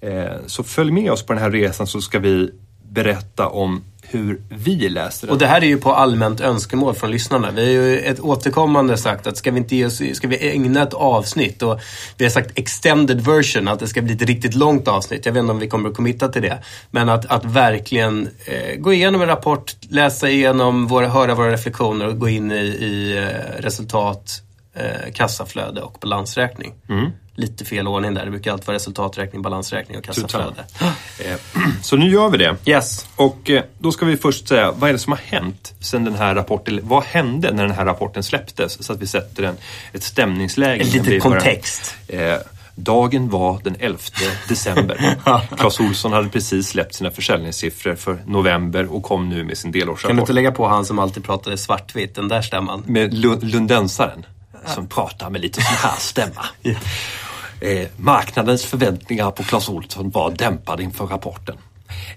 [0.00, 2.50] Eh, så följ med oss på den här resan så ska vi
[2.82, 5.34] berätta om hur vi läser den.
[5.34, 7.50] Och det här är ju på allmänt önskemål från lyssnarna.
[7.50, 10.82] Vi har ju ett återkommande sagt att ska vi, inte ge oss, ska vi ägna
[10.82, 11.80] ett avsnitt och
[12.16, 15.26] vi har sagt extended version, att det ska bli ett riktigt långt avsnitt.
[15.26, 16.62] Jag vet inte om vi kommer att committa till det.
[16.90, 22.06] Men att, att verkligen eh, gå igenom en rapport, läsa igenom, våra, höra våra reflektioner
[22.06, 24.42] och gå in i, i eh, resultat,
[24.74, 26.74] eh, kassaflöde och balansräkning.
[27.38, 28.24] Lite fel ordning där.
[28.24, 30.64] Det brukar alltid vara resultaträkning, balansräkning och kassaflöde.
[31.18, 31.36] Eh,
[31.82, 32.56] så nu gör vi det.
[32.64, 33.06] Yes.
[33.16, 36.14] Och eh, då ska vi först säga, vad är det som har hänt sen den
[36.14, 38.84] här rapporten, eller vad hände när den här rapporten släpptes?
[38.86, 39.56] Så att vi sätter en,
[39.92, 40.98] ett stämningsläge.
[40.98, 41.94] En börjar- kontext.
[42.08, 42.34] Eh,
[42.74, 43.98] dagen var den 11
[44.48, 45.16] december.
[45.56, 49.72] Claes Olsson hade precis släppt sina försäljningssiffror för november och kom nu med sin Kan
[49.72, 50.18] du delårsrapport.
[50.18, 52.82] inte lägga på han som alltid pratade svartvitt, den där stämman?
[52.86, 54.26] Med Lu- lundensaren
[54.66, 56.46] som pratar med lite sån här stämma.
[57.60, 61.56] Eh, marknadens förväntningar på Clas Ohlson var dämpade inför rapporten.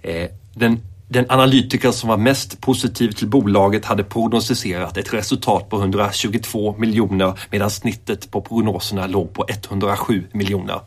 [0.01, 5.77] Eh, den, den analytiker som var mest positiv till bolaget hade prognostiserat ett resultat på
[5.77, 10.79] 122 miljoner medan snittet på prognoserna låg på 107 miljoner.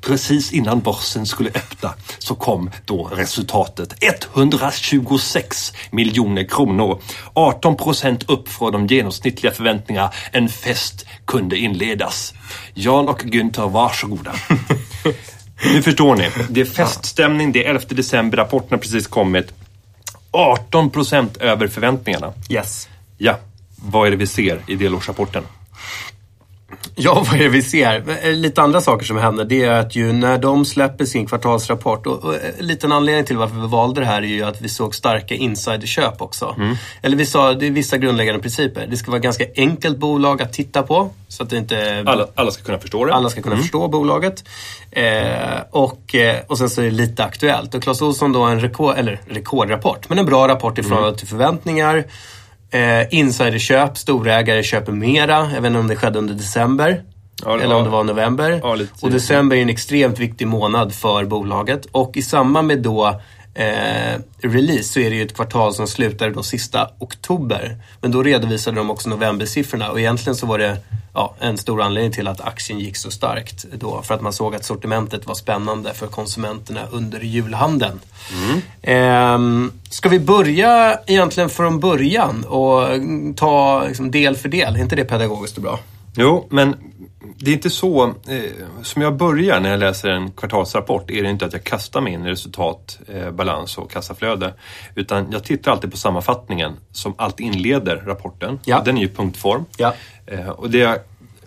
[0.00, 7.00] Precis innan börsen skulle öppna så kom då resultatet 126 miljoner kronor.
[7.32, 10.12] 18 procent upp från de genomsnittliga förväntningarna.
[10.32, 12.34] En fest kunde inledas.
[12.74, 14.32] Jan och Günther, varsågoda.
[15.64, 16.30] Nu förstår ni.
[16.50, 19.52] Det är feststämning, det är 11 december, rapporten har precis kommit.
[20.36, 22.32] 18 procent över förväntningarna.
[22.48, 22.88] Yes.
[23.18, 23.36] Ja,
[23.76, 25.42] vad är det vi ser i delårsrapporten?
[26.94, 28.04] Ja, vad är det vi ser?
[28.26, 32.06] Eh, Lite andra saker som händer det är att ju när de släpper sin kvartalsrapport
[32.06, 34.60] och, och eh, en liten anledning till varför vi valde det här är ju att
[34.60, 36.56] vi såg starka insiderköp också.
[37.02, 38.86] Eller vi sa, det är vissa grundläggande principer.
[38.90, 42.50] Det ska vara ett ganska enkelt bolag att titta på så att inte Alla, alla
[42.50, 43.14] ska kunna förstå det.
[43.14, 44.44] alla ska kunna förstå bolaget.
[44.90, 45.04] Eh,
[45.70, 47.74] och, eh, och sen så är det lite aktuellt.
[47.74, 51.28] Och Clas Ohlson då en rekord, eller rekordrapport, men en bra rapport i förhållande till
[51.28, 52.04] förväntningar.
[52.70, 55.50] Eh, insiderköp, storägare köper mera.
[55.54, 57.02] Jag vet inte om det skedde under december.
[57.44, 58.60] Ja, eller om det var november.
[58.62, 61.86] Ja, och december är en extremt viktig månad för bolaget.
[61.92, 63.20] Och i samband med då
[63.56, 67.76] eh, release så är det ju ett kvartal som slutar då sista oktober.
[68.00, 70.78] Men då redovisade de också novembersiffrorna och egentligen så var det
[71.14, 74.02] ja, en stor anledning till att aktien gick så starkt då.
[74.02, 78.00] För att man såg att sortimentet var spännande för konsumenterna under julhandeln.
[78.82, 84.76] Ehm, ska vi börja egentligen från början och mm, ta liksom, del för del?
[84.76, 85.78] Är inte det pedagogiskt och bra?
[86.14, 86.76] Jo, men
[87.36, 88.06] det är inte så...
[88.06, 88.42] Eh,
[88.82, 92.12] som jag börjar när jag läser en kvartalsrapport är det inte att jag kastar mig
[92.12, 94.54] in i resultat, eh, balans och kassaflöde.
[94.94, 98.60] Utan jag tittar alltid på sammanfattningen som alltid inleder rapporten.
[98.64, 98.82] Ja.
[98.84, 99.64] Den är ju punktform.
[99.76, 99.94] Ja.
[100.26, 100.98] Eh, och det jag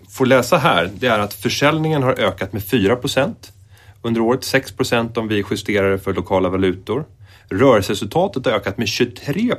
[0.09, 3.35] får läsa här det är att försäljningen har ökat med 4%
[4.01, 4.41] under året.
[4.41, 7.05] 6% om vi justerar det för lokala valutor.
[7.49, 9.55] Rörelseresultatet har ökat med 23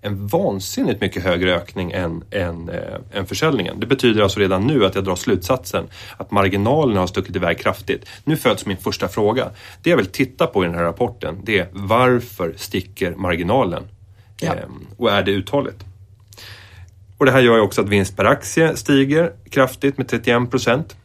[0.00, 2.78] En vansinnigt mycket högre ökning än, än, eh,
[3.12, 3.80] än försäljningen.
[3.80, 5.84] Det betyder alltså redan nu att jag drar slutsatsen
[6.16, 8.08] att marginalerna har stuckit iväg kraftigt.
[8.24, 9.50] Nu föds min första fråga.
[9.82, 13.82] Det jag vill titta på i den här rapporten det är varför sticker marginalen?
[14.40, 14.54] Ja.
[14.54, 15.84] Ehm, och är det uthålligt?
[17.18, 20.96] Och det här gör ju också att vinst per aktie stiger kraftigt med 31 procent.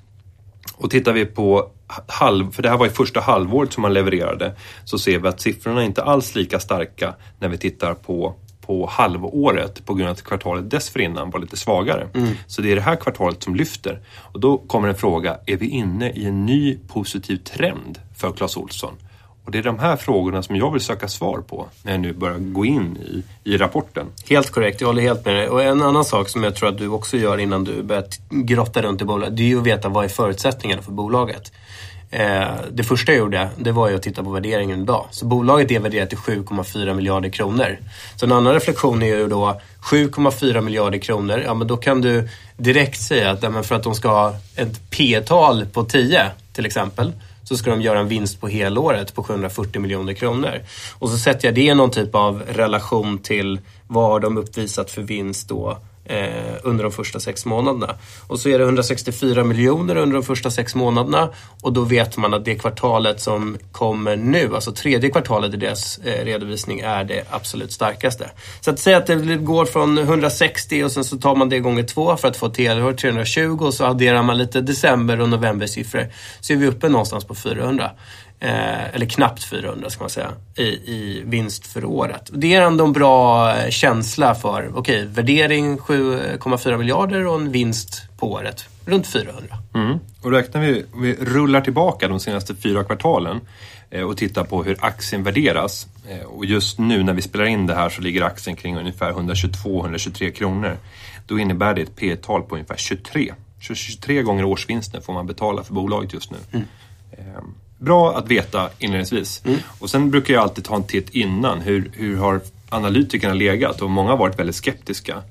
[0.76, 1.72] Och tittar vi på
[2.08, 5.42] halv, för det här var ju första halvåret som man levererade, så ser vi att
[5.42, 10.14] siffrorna är inte alls lika starka när vi tittar på på halvåret på grund av
[10.14, 12.08] att kvartalet dessförinnan var lite svagare.
[12.48, 14.00] Så det är det här kvartalet som lyfter.
[14.18, 18.58] Och då kommer en fråga, är vi inne i en ny positiv trend för Clas
[18.58, 18.94] Ohlson?
[19.46, 22.14] Och det är de här frågorna som jag vill söka svar på när jag nu
[22.14, 23.24] börjar gå in i,
[23.54, 24.08] i rapporten.
[24.30, 25.50] Helt korrekt, jag håller helt med dig.
[25.50, 28.82] Och en annan sak som jag tror att du också gör innan du börjar grotta
[28.82, 31.52] runt i bolaget, det är ju att veta vad är förutsättningarna för bolaget.
[32.14, 35.06] Eh, det första jag gjorde, det var ju att titta på värderingen idag.
[35.12, 37.78] Så bolaget är värderat till 7,4 miljarder kronor.
[38.16, 42.30] Så en annan reflektion är ju då 7,4 miljarder kronor, ja men då kan du
[42.58, 47.14] direkt säga att ja, för att de ska ha ett P-tal på 10 till exempel,
[47.44, 50.62] så ska de göra en vinst på helåret på 740 miljoner kronor.
[51.00, 54.92] Och så sätter jag det i någon typ av relation till vad har de uppvisat
[54.92, 57.96] för vinst då eh, under de första sex månaderna.
[58.28, 61.30] Och så är det 164 miljoner under de första sex månaderna
[61.62, 65.98] och då vet man att det kvartalet som kommer nu, alltså tredje kvartalet i deras
[65.98, 68.30] eh, redovisning, är det absolut starkaste.
[68.62, 71.84] Så att säga att det går från 160 och sen så tar man det gånger
[71.84, 76.08] två för att få ett helår 320 och så adderar man lite december och novembersiffror
[76.42, 77.92] så är vi uppe någonstans på 400.
[78.44, 82.30] Eh, eller knappt 400 ska man säga, i, i vinst för året.
[82.34, 88.02] Det är ändå en bra eh, känsla för, okej, värdering 7,4 miljarder och en vinst
[88.18, 89.58] på året runt 400.
[89.76, 89.98] Mm.
[90.22, 93.42] Och räknar vi, vi rullar tillbaka de senaste fyra kvartalen
[93.90, 95.88] eh, och tittar på hur aktien värderas.
[96.10, 99.12] Eh, och just nu när vi spelar in det här så ligger aktien kring ungefär
[99.12, 100.78] 122-123 kronor.
[101.28, 103.34] Då innebär det ett P tal på ungefär 23.
[103.62, 106.38] Så 23 gånger årsvinsten får man betala för bolaget just nu.
[107.12, 107.44] Eh,
[107.84, 109.42] Bra att veta inledningsvis.
[109.80, 111.62] Och sen brukar jag alltid ta en titt innan.
[111.62, 113.82] Hur, hur har analytikerna legat?
[113.82, 115.22] Och många har varit väldigt skeptiska.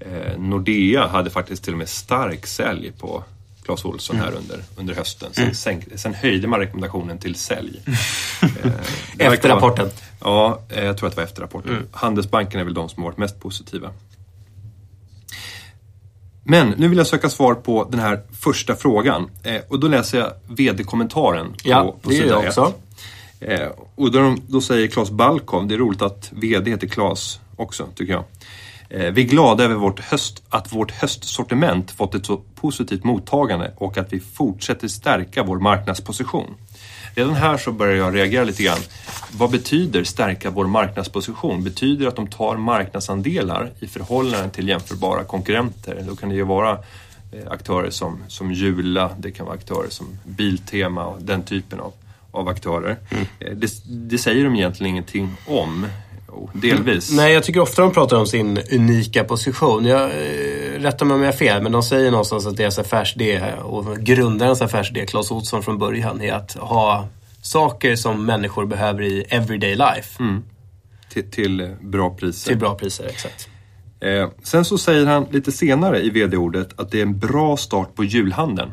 [0.00, 3.24] Eh, Nordea hade faktiskt till och med stark sälj på
[3.64, 5.28] Clas Ohlson här under, under hösten.
[5.32, 7.80] Sen, sänk, sen höjde man rekommendationen till sälj.
[9.18, 9.90] Eh, Efter rapporten.
[10.20, 11.86] Ja, eh, jag tror att det var efter rapporten.
[11.92, 13.90] Handelsbanken är väl de som har varit mest positiva.
[16.50, 19.30] Men nu vill jag söka svar på den här första frågan.
[19.42, 22.72] Eh, och då läser jag VD-kommentaren på, Ja, på det gör sida jag också.
[23.40, 27.86] Eh, och då, då säger Claes Balkov, det är roligt att VD heter Claes också,
[27.94, 28.24] tycker jag.
[28.88, 33.72] Eh, vi är glada över vårt höst, att vårt höstsortiment fått ett så positivt mottagande
[33.76, 36.54] och att vi fortsätter stärka vår marknadsposition.
[37.18, 38.78] Redan här så börjar jag reagera lite grann.
[39.32, 41.64] Vad betyder stärka vår marknadsposition?
[41.64, 46.04] Betyder det att de tar marknadsandelar i förhållande till jämförbara konkurrenter?
[46.08, 46.70] Då kan det ju vara
[47.32, 51.92] eh, aktörer som, som Jula, det kan vara aktörer som Biltema och den typen av,
[52.30, 52.96] av aktörer.
[53.40, 55.86] Eh, Det, det säger de egentligen ingenting om.
[56.28, 57.12] Jo, delvis.
[57.12, 59.84] Nej, jag tycker ofta de pratar om sin unika position.
[59.84, 63.52] Jag eh, rättar mig om jag har fel, men de säger någonstans att deras affärsidé
[63.62, 67.08] och grundarens affärsidé, Clas Ohlson från början, är att ha
[67.42, 70.22] saker som människor behöver i everyday life.
[71.12, 72.48] till, till eh, bra priser.
[72.48, 73.48] Till bra priser, exakt.
[74.00, 77.94] Eh, sen så säger han lite senare i vd-ordet att det är en bra start
[77.94, 78.72] på julhandeln.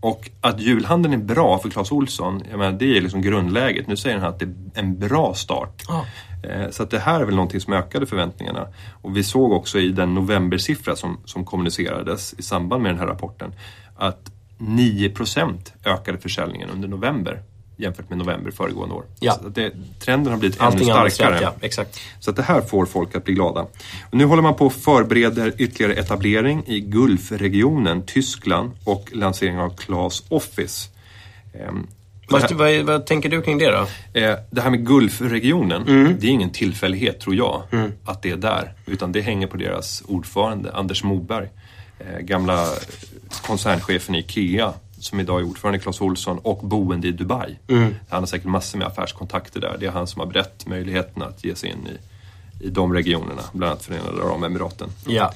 [0.00, 3.86] Och att julhandeln är bra för Clas Olsson, jag menar, det är liksom grundläget.
[3.86, 5.82] Nu säger han att det är en bra start.
[5.88, 6.04] Ja.
[6.48, 8.68] Eh, Så att det här är väl någonting som ökade förväntningarna.
[9.02, 13.06] Och vi såg också i den novembersiffra som, som kommunicerades i samband med den här
[13.06, 13.52] rapporten
[13.96, 17.42] att 9% ökade försäljningen under november
[17.76, 19.04] jämfört med november föregående år.
[19.20, 19.32] Ja.
[19.40, 21.38] Så att det, trenden har blivit Allting ännu annat starkare.
[21.42, 22.00] ja, exakt.
[22.20, 23.60] Så att det här får folk att bli glada.
[24.10, 29.76] Och nu håller man på och förbereder ytterligare etablering i Gulfregionen, Tyskland och lansering av
[29.76, 30.88] Clas Office.
[31.54, 31.86] Ehm,
[32.28, 33.86] Vad, vad, vad tänker du kring det då?
[34.20, 36.16] eh, det här med Gulfregionen, Mm.
[36.20, 37.62] det är ingen tillfällighet tror jag,
[38.04, 38.72] att det är där.
[38.86, 41.48] Utan det hänger på deras ordförande, Anders Moberg.
[41.98, 42.66] Eh, gamla
[43.42, 47.56] koncernchefen i IKEA som idag är ordförande Clas Ohlson och boende i Dubai.
[47.68, 47.94] Mm.
[48.08, 49.76] Han har säkert massor med affärskontakter där.
[49.80, 53.42] Det är han som har berett möjligheten att ge sig in i, i de regionerna,
[53.52, 54.88] bland annat Förenade Arabemiraten.
[55.06, 55.32] Ja.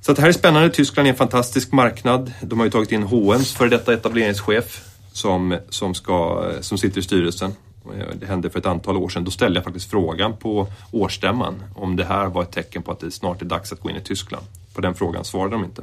[0.00, 0.70] Så det här är spännande.
[0.70, 2.32] Tyskland är en fantastisk marknad.
[2.40, 7.02] De har ju tagit in H&M's före detta etableringschef som, som, ska, som sitter i
[7.02, 7.52] styrelsen.
[7.98, 9.24] Eh, Det hände för ett antal år sedan.
[9.24, 13.00] Då ställde jag faktiskt frågan på årsstämman om det här var ett tecken på att
[13.00, 14.46] det snart är dags att gå in i Tyskland.
[14.74, 15.82] På den frågan svarade de inte.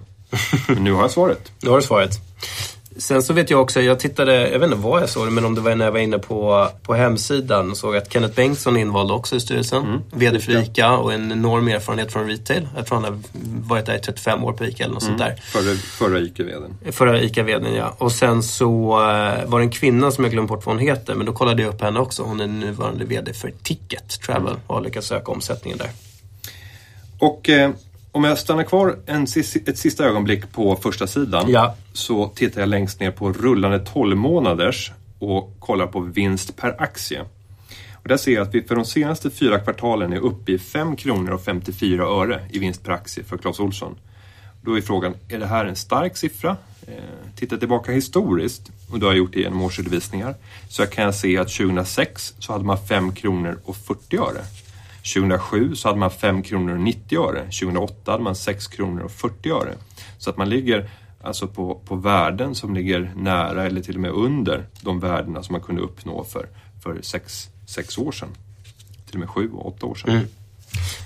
[0.68, 1.52] Men nu har jag svaret.
[1.62, 2.20] Nu har du svaret.
[2.98, 5.56] Sen så vet jag också, jag tittade, jag vet inte vad jag såg men om
[5.56, 8.82] det var när jag var inne på, på hemsidan och såg att Kenneth Bengtsson är
[8.82, 10.02] invald också i styrelsen.
[10.14, 12.68] VD för ICA och en enorm erfarenhet från retail.
[12.76, 13.20] Jag tror han har
[13.68, 15.36] varit där i 35 år på ICA eller något sånt där.
[15.36, 16.92] Förra, förra ICA-vdn.
[16.92, 17.96] Förra ICA-vdn ja.
[17.98, 21.16] Och sen så eh, var det en kvinna som jag glömt bort vad hon heter.
[21.16, 22.24] Men då kollade jag upp henne också.
[22.24, 25.90] Hon är nuvarande VD för Ticket Travel och har lyckats öka omsättningen där.
[27.20, 27.72] Och eh,
[28.14, 29.24] om jag stannar kvar en,
[29.66, 31.76] ett sista ögonblick på första sidan Ja.
[31.94, 37.22] så tittar jag längst ner på rullande 12 månaders och kollar på vinst per aktie.
[37.94, 40.96] Och där ser jag att vi för de senaste fyra kvartalen är uppe i 5
[40.96, 43.96] kronor och 54 öre i vinst per aktie för Clas Ohlson.
[44.62, 46.58] Då är frågan, är det här en stark siffra?
[46.88, 46.94] Eh,
[47.36, 50.36] tittar tillbaka historiskt, och det har jag gjort det genom årsredovisningar,
[50.70, 54.42] så kan jag se att 2006 så hade man 5 kronor och 40 öre.
[55.04, 57.40] 2007 så hade man 5 kronor och 90 öre.
[57.40, 59.74] 2008 hade man 6 kronor och 40 öre.
[60.18, 60.90] Så att man ligger
[61.22, 65.54] alltså på, på värden som ligger nära eller till och med under de värdena som
[65.54, 66.48] man kunde uppnå för,
[66.84, 68.30] för sex, sex år sedan.
[69.06, 70.10] Till och med sju och åtta år sedan.
[70.10, 70.28] Mm.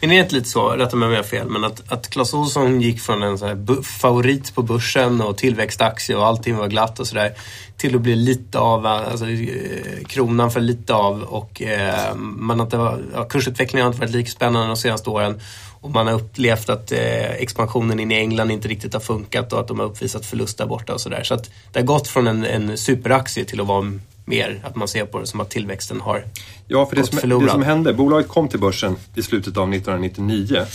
[0.02, 2.10] Men det är inte lite så, rätta mig om jag har fel, men att, att
[2.10, 6.68] Clas Ohlson gick från en så här favorit på börsen och tillväxtaktie och allting var
[6.68, 7.34] glatt och sådär
[7.78, 12.98] till att bli lite av, alltså eh, kronan för lite av och eh, man inte,
[13.14, 15.42] ja, kursutvecklingen har inte varit lika spännande de senaste åren
[15.82, 19.60] och man har upplevt att eh, expansionen in i England inte riktigt har funkat och
[19.60, 21.24] att de har uppvisat förlust där borta och sådär.
[21.24, 24.88] Så att det har gått från en, en superaktie till att vara mer att man
[24.88, 26.24] ser på det som att tillväxten har
[26.68, 27.48] Ja, för det som, förlorad.
[27.48, 30.66] det som hände, bolaget kom till börsen i slutet av 1999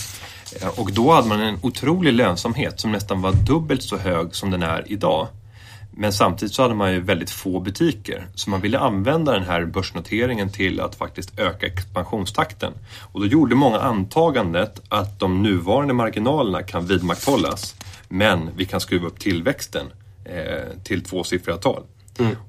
[0.61, 4.51] eh, och då hade man en otrolig lönsamhet som nästan var dubbelt så hög som
[4.51, 5.27] den är idag.
[5.95, 9.65] Men samtidigt så hade man ju väldigt få butiker så man ville använda den här
[9.65, 12.73] börsnoteringen till att faktiskt öka expansionstakten.
[12.99, 17.75] Och då gjorde många antagandet att de nuvarande marginalerna kan vidmakthållas
[18.09, 19.85] men vi kan skruva upp tillväxten
[20.25, 21.83] eh, till tvåsiffriga tal.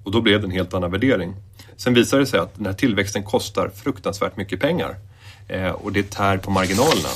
[0.05, 1.35] Och då blev det en helt annan värdering.
[1.77, 4.97] Sen visade det sig att den här tillväxten kostar fruktansvärt mycket pengar.
[5.49, 7.09] Eh, och det tär på marginalerna.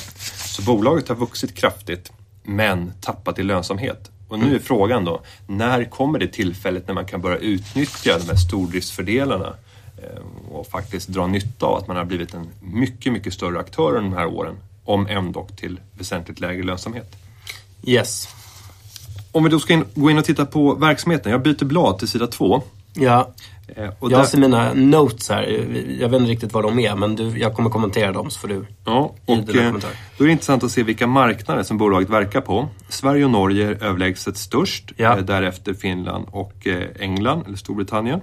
[0.46, 4.10] Så bolaget har vuxit kraftigt men tappat i lönsamhet.
[4.28, 8.28] Och nu är frågan då, när kommer det tillfället när man kan börja utnyttja de
[8.28, 9.54] här stordriftsfördelarna
[10.02, 13.96] eh, och faktiskt dra nytta av att man har blivit en mycket, mycket större aktör
[13.96, 14.54] under de här åren.
[14.84, 17.16] Om ändå till väsentligt lägre lönsamhet.
[17.84, 18.28] Yes.
[19.32, 21.32] Om vi då ska in, gå in och titta på verksamheten.
[21.32, 22.62] Jag byter blad till sida två.
[22.94, 23.32] Ja,
[23.76, 25.42] Eh, och jag där- ser mina notes här.
[26.00, 28.48] Jag vet inte riktigt vad de är, men du, jag kommer kommentera dem så får
[28.48, 28.66] du...
[28.84, 29.72] Ja, och eh,
[30.18, 32.68] då är det intressant att se vilka marknader som bolaget verkar på.
[32.88, 35.18] Sverige och Norge är överlägset störst, Ja.
[35.18, 36.66] eh, därefter Finland och
[37.00, 38.20] England, eller Storbritannien.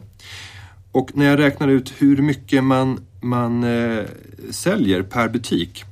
[0.91, 4.04] Och när jag räknar ut hur mycket man, man eh,
[4.52, 5.84] säljer per butik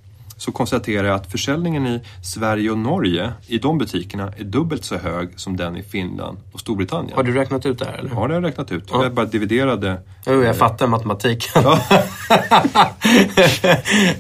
[0.43, 4.97] så konstaterar jag att försäljningen i Sverige och Norge i de butikerna är dubbelt så
[4.97, 7.15] hög som den i Finland och Storbritannien.
[7.15, 8.09] Har du räknat ut det här eller?
[8.09, 8.83] Ja, det har jag räknat ut.
[8.91, 11.63] Jag bara dividerade Jo, jag fattar matematiken.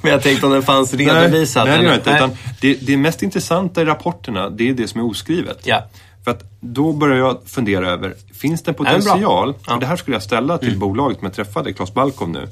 [0.01, 1.67] men jag tänkte om den fanns redovisad.
[1.67, 2.11] Nej, nej det gör jag inte.
[2.11, 2.31] Utan
[2.61, 5.59] det, det mest intressanta i rapporterna, det är det som är oskrivet.
[5.63, 5.83] Ja.
[6.23, 9.53] För att då börjar jag fundera över, finns det en potential?
[9.67, 9.77] Ja.
[9.77, 12.47] Det här skulle jag ställa till bolaget om jag träffade Claes Balkov nu.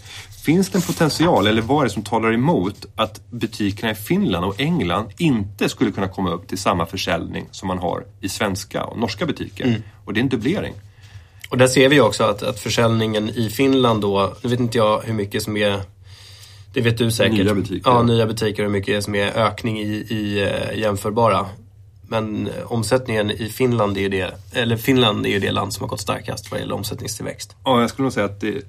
[0.46, 4.46] Finns det en potential, eller vad är det som talar emot att butikerna i Finland
[4.46, 8.84] och England inte skulle kunna komma upp till samma försäljning som man har i svenska
[8.84, 9.66] och norska butiker?
[9.66, 9.84] Mm.
[10.06, 10.74] Och det är en dubblering.
[11.50, 15.02] Och där ser vi också att, att försäljningen i Finland då, nu vet inte jag
[15.02, 15.82] hur mycket som är
[16.74, 17.34] Det vet du säkert.
[17.34, 17.90] Nya butiker.
[17.90, 21.46] Ja, nya butiker och hur mycket som är ökning i, i eh, jämförbara.
[22.12, 25.84] Men eh, omsättningen i Finland är ju det, eller Finland är ju det land som
[25.84, 27.56] har gått starkast vad gäller omsättningstillväxt.
[27.64, 28.62] Ja, jag skulle nog säga att det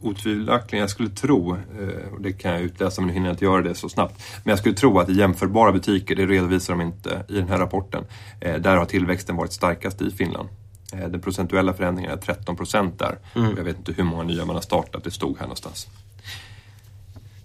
[0.00, 3.44] otvivelaktigt, jag skulle tro, eh, och det kan jag utläsa men nu hinner jag inte
[3.44, 6.80] göra det så snabbt, men jag skulle tro att i jämförbara butiker, det redovisar de
[6.80, 8.04] inte i den här rapporten,
[8.40, 10.48] eh, där har tillväxten varit starkast i Finland.
[10.92, 13.18] Den procentuella förändringen är 13 procent där.
[13.34, 15.86] Och jag vet inte hur många nya man har startat, det stod här någonstans.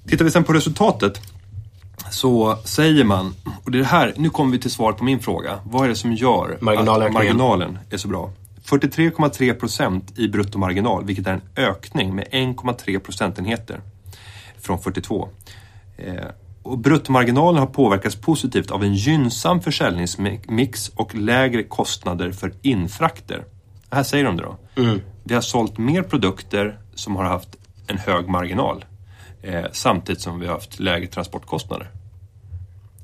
[0.07, 1.21] Tittar vi sen på resultatet
[2.09, 5.19] så säger man, och det är det här, nu kommer vi till svar på min
[5.19, 5.59] fråga.
[5.63, 8.31] Vad är det som gör att marginalen är så bra?
[8.65, 13.81] 43,3 procent i bruttomarginal, vilket är en ökning med 1,3 procentenheter
[14.61, 15.29] från 42.
[15.97, 16.13] Eh,
[16.63, 23.43] och bruttomarginalen har påverkats positivt av en gynnsam försäljningsmix och lägre kostnader för infrakter.
[23.89, 24.57] Här säger de det då.
[25.23, 27.49] Vi har sålt mer produkter som har haft
[27.87, 28.85] en hög marginal
[29.45, 31.89] eh, samtidigt som vi har haft lägre transportkostnader.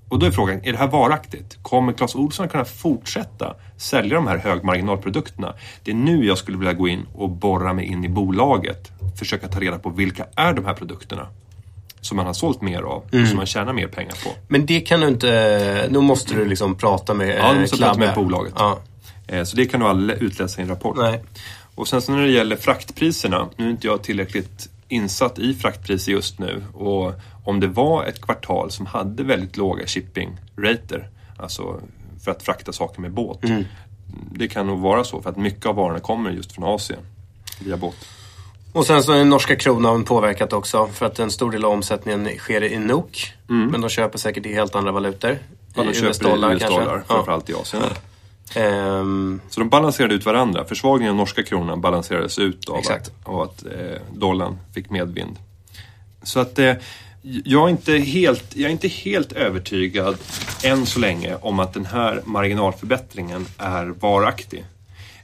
[0.09, 1.57] Och då är frågan, är det här varaktigt?
[1.61, 5.53] Kommer Clas Ohlson kunna fortsätta sälja de här högmarginalprodukterna?
[5.83, 8.91] Det är nu jag skulle vilja gå in och borra mig in i bolaget.
[9.19, 11.27] Försöka ta reda på vilka är de här produkterna
[12.01, 14.29] som man har sålt mer av och som man tjänar mer pengar på.
[14.47, 17.77] Men det kan du inte, nu måste du liksom prata med Ja, du eh, måste
[17.77, 18.23] prata med Klabbe.
[18.23, 18.53] bolaget.
[18.57, 18.79] Ja.
[19.27, 20.97] Eh, Så det kan du aldrig utläsa i en rapport.
[20.97, 21.23] Nej.
[21.75, 26.11] Och sen så när det gäller fraktpriserna, nu är inte jag tillräckligt insatt i fraktpriser
[26.11, 27.13] just nu och
[27.45, 31.81] om det var ett kvartal som hade väldigt låga shipping-rater, alltså
[32.23, 33.39] för att frakta saker med båt.
[34.31, 36.99] Det kan nog vara så för att mycket av varorna kommer just från Asien
[37.59, 37.95] via båt.
[38.73, 41.71] Och sen så är den norska kronan påverkat också för att en stor del av
[41.71, 43.33] omsättningen sker i NOK.
[43.47, 45.29] Men de köper säkert i helt andra valutor.
[45.29, 45.41] Mm.
[45.75, 47.83] Ja, de I köper US-dollar US-dollar, framförallt i Asien.
[48.56, 50.66] Ehm, Så de balanserade ut varandra.
[50.66, 53.08] Försvagningen av norska kronan balanserades ut av Exakt.
[53.08, 55.39] att, av att eh, dollarn fick medvind.
[56.24, 56.74] Så att eh,
[57.22, 60.18] jag, är inte helt, jag är inte helt övertygad
[60.64, 64.66] än så länge om att den här marginalförbättringen är varaktig.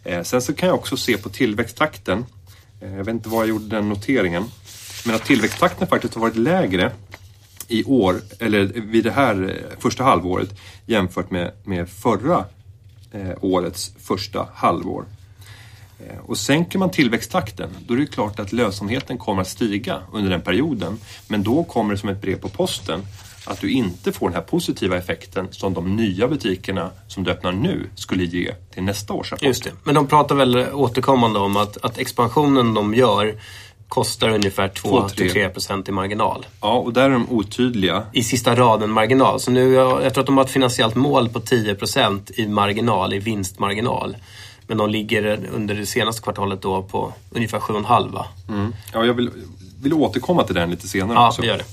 [0.04, 2.26] Eh, sen så kan jag också se på tillväxttakten.
[2.82, 4.44] Eh, jag vet inte var jag gjorde den noteringen.
[5.06, 6.92] Men att tillväxttakten faktiskt har varit lägre
[7.68, 10.50] i år, eller vid det här eh, första halvåret
[10.86, 12.46] jämfört med, med förra
[13.18, 15.06] Eh, årets första halvår.
[16.00, 20.30] Eh, Och sänker man tillväxttakten, då är det klart att lönsamheten kommer att stiga under
[20.32, 20.98] den perioden.
[21.28, 23.02] Men då kommer det som ett brev på posten
[23.46, 27.52] att du inte får den här positiva effekten som de nya butikerna som du öppnar
[27.52, 29.48] nu skulle ge till nästa års rapport.
[29.48, 29.72] just det.
[29.84, 33.36] Men de pratar väl återkommande om att, att expansionen de gör
[33.88, 35.28] kostar ungefär Två, tre.
[35.28, 36.46] 2-3% i marginal.
[36.62, 38.04] Ja, och där är de otydliga.
[38.14, 39.40] I sista raden marginal.
[39.40, 43.20] Så nu, jag, tror att de har ett finansiellt mål på 10% i marginal, i
[43.20, 44.18] vinstmarginal.
[44.68, 48.26] Men de ligger under det senaste kvartalet då på ungefär 7,5 va?
[48.50, 48.74] Mm.
[48.94, 49.30] Ja, jag vill,
[49.82, 51.42] vill återkomma till den lite senare Ja, också.
[51.42, 51.66] det gör det.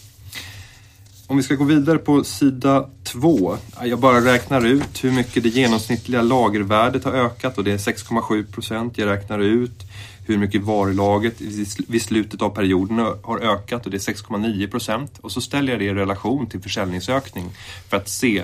[1.27, 3.57] Om vi ska gå vidare på sida två.
[3.85, 8.53] Jag bara räknar ut hur mycket det genomsnittliga lagervärdet har ökat och det är 6,7
[8.53, 8.99] procent.
[8.99, 9.85] Jag räknar ut
[10.27, 15.19] hur mycket varulaget i- vid slutet av perioden har ökat och det är 6,9 procent.
[15.21, 17.45] Och så ställer jag det i relation till försäljningsökning
[17.89, 18.43] för att se,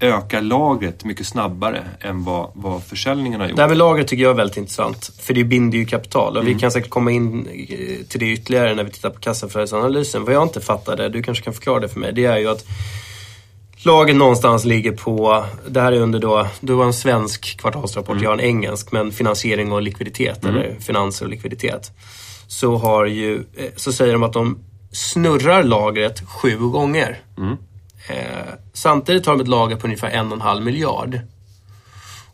[0.00, 3.56] ökar lagret mycket snabbare än vad, vad försäljningen har gjort?
[3.56, 5.10] Det här med lager tycker jag är väldigt intressant.
[5.20, 6.36] För det binder ju kapital.
[6.36, 6.42] Mm.
[6.42, 10.24] Och vi kan säkert komma in eh, till det ytterligare när vi tittar på kassaflödesanalysen.
[10.24, 12.12] Vad jag inte fattade, du kanske kan förklara det för mig.
[12.12, 12.64] Det är ju att
[13.84, 18.30] lager någonstans ligger på, det här är under då, du har en svensk kvartalsrapport, jag
[18.30, 21.90] har en engelsk, men finansiering och likviditet eller finanser och likviditet.
[22.46, 24.58] Så har ju, eh, så säger de att de
[24.92, 27.20] snurrar lagret sju gånger.
[28.08, 31.20] Eh, samtidigt har de ett lager på ungefär en och en halv miljard.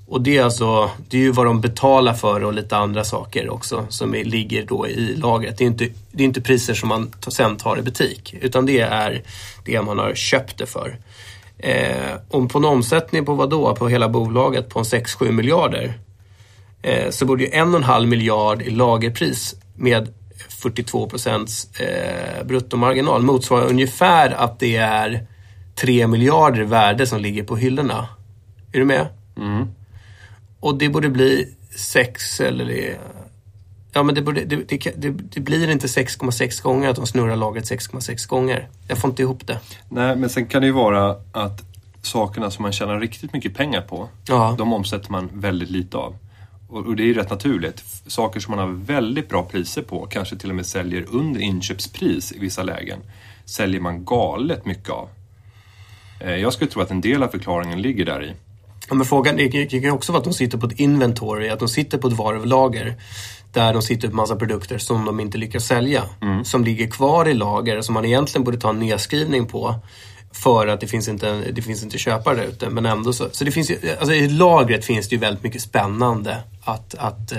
[0.08, 3.50] Och det är alltså, det är ju vad de betalar för och lite andra saker
[3.50, 5.58] också som är, ligger då i lagret.
[5.58, 8.80] Det är inte, det är inte priser som man sen tar i butik utan det
[8.80, 9.22] är
[9.64, 10.96] det man har köpt det för.
[11.58, 13.74] Eh, om på en omsättning på vad då?
[13.74, 15.98] På hela bolaget på en 6-7 miljarder
[16.82, 20.08] eh, så borde ju en och en halv miljard i lagerpris med
[20.48, 25.26] 42 procents eh, bruttomarginal motsvara ungefär att det är
[25.74, 28.08] 3 miljarder värde som ligger på hyllorna.
[28.72, 29.06] Är du med?
[30.60, 32.98] Och det borde bli 6 eller...
[33.98, 34.56] Ja, men det, borde, det,
[34.96, 38.68] det, det, blir inte 6,6 gånger att de snurrar lagret 6,6 gånger.
[38.88, 39.60] Jag får inte ihop det.
[39.88, 41.62] Nej, men sen kan det ju vara att
[42.02, 44.54] sakerna som man tjänar riktigt mycket pengar på, Ja.
[44.58, 46.16] de omsätter man väldigt lite av.
[46.68, 47.84] Och, och det är ju rätt naturligt.
[48.06, 52.32] Saker som man har väldigt bra priser på, kanske till och med säljer under inköpspris
[52.32, 52.98] i vissa lägen,
[53.44, 55.08] säljer man galet mycket av.
[56.20, 58.32] Eh, Jag skulle tro att en del av förklaringen ligger där i.
[58.88, 61.58] Ja, men frågan det kan ju också vara att de sitter på ett inventory, att
[61.58, 62.94] de sitter på ett varulager
[63.52, 66.02] Där de sitter på massa produkter som de inte lyckas sälja.
[66.22, 66.44] Mm.
[66.44, 69.74] Som ligger kvar i lager som man egentligen borde ta en nedskrivning på.
[70.32, 72.70] För att det finns inte, det finns inte köpare där ute.
[72.70, 73.28] Men ändå så.
[73.32, 77.32] Så det finns ju, alltså i lagret finns det ju väldigt mycket spännande att, att
[77.32, 77.38] eh,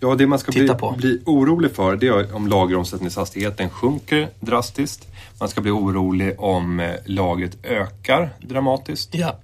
[0.00, 0.90] Ja, det man ska bli, på.
[0.98, 5.08] bli orolig för det är om lageromsättningshastigheten sjunker drastiskt.
[5.40, 9.14] Man ska bli orolig om eh, lagret ökar dramatiskt.
[9.14, 9.36] ja.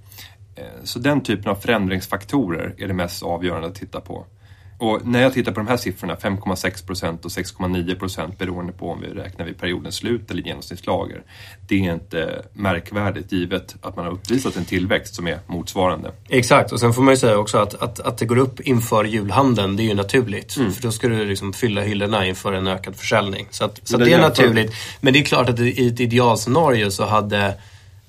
[0.55, 4.25] Eh, Så den typen av förändringsfaktorer är det mest avgörande att titta på.
[4.79, 8.89] Och när jag tittar på de här siffrorna, 5,6 procent och 6,9 procent beroende på
[8.91, 11.23] om vi räknar vid periodens slut eller genomsnittslager.
[11.67, 16.11] Det är inte märkvärdigt givet att man har uppvisat en tillväxt som är motsvarande.
[16.29, 19.03] Exakt, och sen får man ju säga också att, att, att det går upp inför
[19.03, 20.57] julhandeln, det är ju naturligt.
[20.57, 20.71] Mm.
[20.71, 23.47] För då ska du liksom fylla hyllorna inför en ökad försäljning.
[23.51, 24.73] Så, att, så det det är naturligt.
[25.01, 27.53] Men det är klart att i ett idealscenario så hade,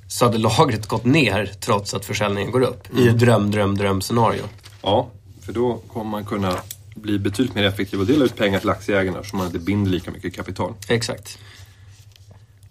[0.09, 2.93] så hade lagret gått ner trots att försäljningen går upp.
[2.93, 3.05] Mm.
[3.05, 4.43] I ett dröm, dröm, dröm-scenario.
[4.83, 5.11] Ja,
[5.51, 6.57] för då kommer man kunna
[6.95, 10.11] bli betydligt mer effektiv och dela ut pengar till aktieägarna så man inte binder lika
[10.11, 10.75] mycket kapital.
[10.89, 11.39] Exakt.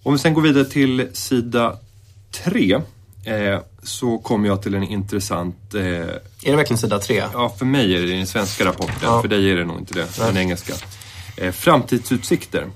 [0.04, 1.78] Om vi sen går vidare till sida
[2.32, 2.82] 3
[3.24, 7.24] eh, så kommer jag till en intressant eh, Är det verkligen sida tre?
[7.34, 8.96] Ja, för mig är det den svenska rapporten.
[9.02, 9.22] Ja.
[9.22, 10.74] För dig är det nog inte det, den engelska.
[11.38, 12.68] Eh, framtidsutsikter.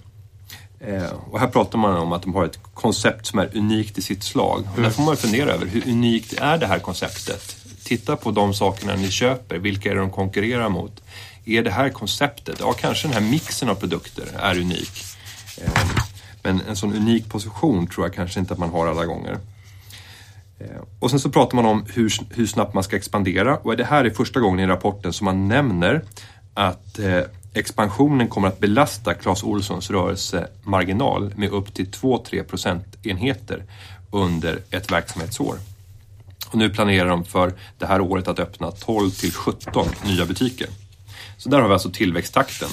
[0.80, 4.02] Eh, och här pratar man om att de har ett koncept som är unikt i
[4.02, 4.68] sitt slag.
[4.76, 7.63] Och där får man fundera över hur unikt är det här konceptet?
[7.84, 9.58] Titta på de sakerna ni köper.
[9.58, 11.04] Vilka är det de konkurrerar mot?
[11.46, 12.58] Är det här konceptet?
[12.60, 15.04] Ja, kanske den här mixen av produkter är unik.
[15.62, 15.72] Eh,
[16.44, 19.38] men en sån unik position tror jag kanske inte att man har alla gånger.
[20.60, 23.86] Eh, och sen så pratar man om hur, hur snabbt man ska expandera och det
[23.86, 26.02] här är första gången i rapporten som man nämner
[26.54, 27.22] att eh,
[27.54, 33.64] expansionen kommer att belasta Clas Ohlsons rörelsemarginal med upp till 2-3 procentenheter
[34.12, 35.56] under ett verksamhetsår.
[36.54, 40.68] Och nu planerar de för det här året att öppna 12 till 17 nya butiker.
[41.38, 42.70] Så där har vi alltså tillväxttakten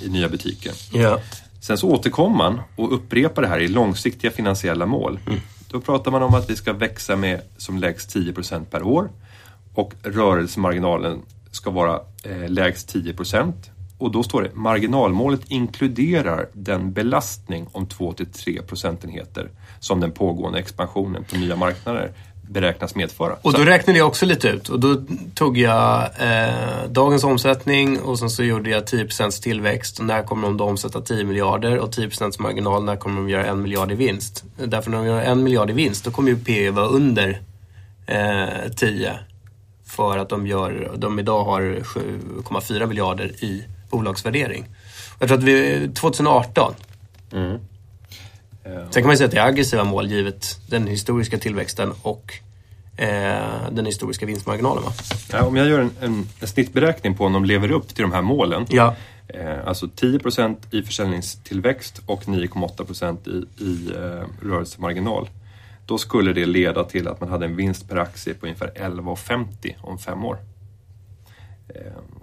[0.00, 0.72] i nya butiker.
[0.92, 1.20] Ja.
[1.60, 5.20] Sen så återkommer man och upprepar det här i långsiktiga finansiella mål.
[5.68, 9.10] Då pratar man om att vi ska växa med som lägst 10% per år
[9.74, 13.14] och rörelsemarginalen ska vara eh, lägst 10
[13.98, 19.50] och då står det marginalmålet inkluderar den belastning om 2-3 procentenheter
[19.80, 22.12] som den pågående expansionen på nya marknader
[22.48, 23.36] beräknas medföra.
[23.42, 24.68] Och Så- då räknade jag också lite ut.
[24.68, 24.96] Och då
[25.34, 29.98] tog jag eh, dagens omsättning och sen så gjorde jag 10% tillväxt.
[29.98, 31.78] Och när kommer de då omsätta 10 miljarder?
[31.78, 34.44] Och 10% marginal, när kommer de göra en miljard i vinst?
[34.56, 37.40] Därför när de gör en miljard i vinst, då kommer ju P vara under
[38.06, 39.12] eh, 10.
[39.86, 44.64] För att de, gör, de idag har 7,4 miljarder i bolagsvärdering.
[45.18, 46.74] Jag tror att vi, 2018
[48.64, 52.32] Sen kan man säga att det är aggressiva mål givet den historiska tillväxten och
[52.96, 54.82] eh, den historiska vinstmarginalen.
[54.84, 54.92] Va?
[55.32, 58.12] Ja, om jag gör en, en, en snittberäkning på om de lever upp till de
[58.12, 58.66] här målen.
[58.70, 58.96] Ja.
[59.28, 65.28] Eh, alltså 10% i försäljningstillväxt och 9,8 i, i eh, rörelsemarginal.
[65.86, 69.74] Då skulle det leda till att man hade en vinst per aktie på ungefär 11,50
[69.80, 70.38] om fem år.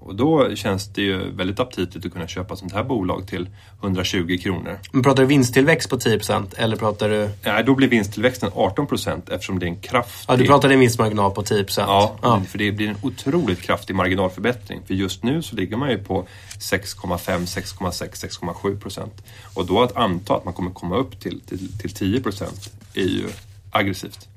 [0.03, 3.49] Och då känns det ju väldigt aptitligt att kunna köpa sånt här bolag till
[3.81, 4.79] 120 kronor.
[4.91, 7.29] Men pratar du vinsttillväxt på 10% eller pratar du...
[7.43, 10.33] Nej, då blir vinsttillväxten 18% eftersom det är en kraftig...
[10.33, 11.65] Ja, du pratade en vinstmarginal på 10%.
[11.77, 12.41] Ja, ja.
[12.47, 14.81] för det blir en otroligt kraftig marginalförbättring.
[14.87, 16.27] För just nu så ligger man ju på
[16.59, 19.23] 6,5, 6,6, 6,7 procent.
[19.53, 23.01] Och då att anta att man kommer komma upp till, till, till 10 procent är
[23.01, 23.27] ju
[23.71, 24.27] aggressivt.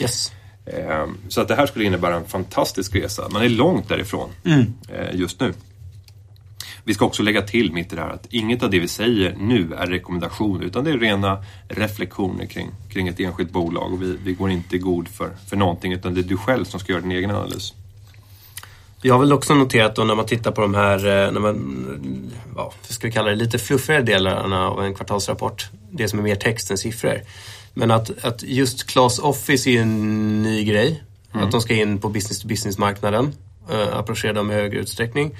[0.00, 0.32] Yes.
[0.72, 3.28] Ehm, Så att det här skulle innebära en fantastisk resa.
[3.28, 4.30] Man är långt därifrån
[4.88, 5.52] eh, just nu.
[6.84, 9.36] Vi ska också lägga till mitt i det här att inget av det vi säger
[9.38, 14.16] nu är rekommendationer utan det är rena reflektioner kring, kring ett enskilt bolag och vi,
[14.24, 16.92] vi går inte i god för, för någonting utan det är du själv som ska
[16.92, 17.74] göra din egen analys.
[19.02, 22.32] Jag har väl också noterat då när man tittar på de här, eh, när man,
[22.56, 25.68] ja, vad ska vi kalla det, lite fluffigare delarna av en kvartalsrapport.
[25.90, 27.20] Det som är mer text än siffror.
[27.78, 31.02] Men att, att just Class Office är en ny grej.
[31.32, 33.32] Att de ska in på business-to-business-marknaden.
[33.72, 35.34] Uh, approchera dem i högre utsträckning.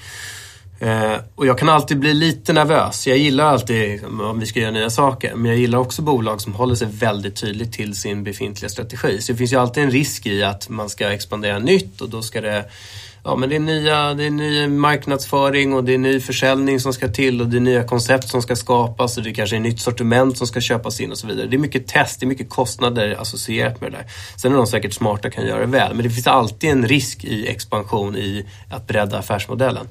[0.81, 3.07] Eh, och jag kan alltid bli lite nervös.
[3.07, 5.35] Jag gillar alltid liksom, om vi ska göra nya saker.
[5.35, 9.21] Men jag gillar också bolag som håller sig väldigt tydligt till sin befintliga strategi.
[9.21, 12.23] Så det finns ju alltid en risk i att man ska expandera nytt och då
[12.23, 12.65] ska det
[13.29, 16.93] Ja men det är, nya, det är ny marknadsföring och det är ny försäljning som
[16.93, 19.81] ska till och det är nya koncept som ska skapas och det kanske är nytt
[19.81, 21.47] sortiment som ska köpas in och så vidare.
[21.47, 24.07] Det är mycket test, det är mycket kostnader associerat med det där.
[24.37, 25.95] Sen är de säkert smarta och kan göra det väl.
[25.95, 29.89] Men det finns alltid en risk i expansion i att bredda affärsmodellen.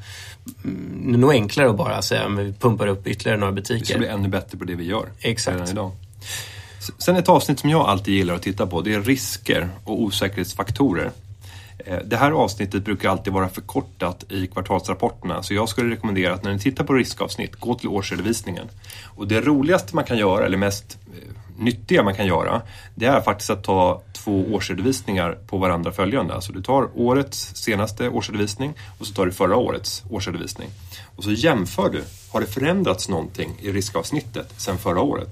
[0.63, 3.63] Mm, Det är nog enklare att bara säga att vi pumpar upp ytterligare några Vi
[3.65, 3.97] ska butiker.
[3.99, 5.69] bli ännu bättre på det vi gör Exakt.
[5.71, 5.91] idag.
[6.97, 11.11] Sen ett avsnitt som jag alltid gillar att titta på det är risker och osäkerhetsfaktorer.
[11.77, 16.43] Eh, det här avsnittet brukar alltid vara förkortat i kvartalsrapporterna så jag skulle rekommendera att
[16.43, 18.67] när ni tittar på riskavsnitt, gå till årsredovisningen.
[19.03, 22.61] Och det roligaste man kan göra, eller mest eh, nyttiga man kan göra,
[22.95, 26.33] det är faktiskt att ta två årsredovisningar på varandra följande.
[26.33, 30.69] Alltså du tar årets senaste årsredovisning och så tar du förra årets årsredovisning.
[31.15, 35.29] Och så jämför du, har det förändrats någonting i riskavsnittet sedan förra året?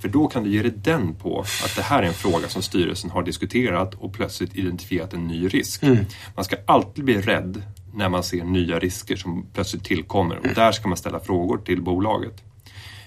[0.00, 2.62] För då kan du ge dig den på att det här är en fråga som
[2.62, 5.82] styrelsen har diskuterat och plötsligt identifierat en ny risk.
[6.34, 7.62] Man ska alltid bli rädd
[7.94, 11.82] när man ser nya risker som plötsligt tillkommer och där ska man ställa frågor till
[11.82, 12.42] bolaget.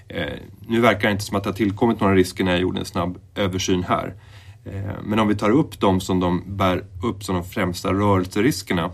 [0.08, 2.80] Eh, nu verkar det inte som att det har tillkommit några risker när jag gjorde
[2.80, 4.14] en snabb översyn här.
[4.66, 8.92] Eh, men om vi tar upp dem som de bär upp som de främsta rörelseriskerna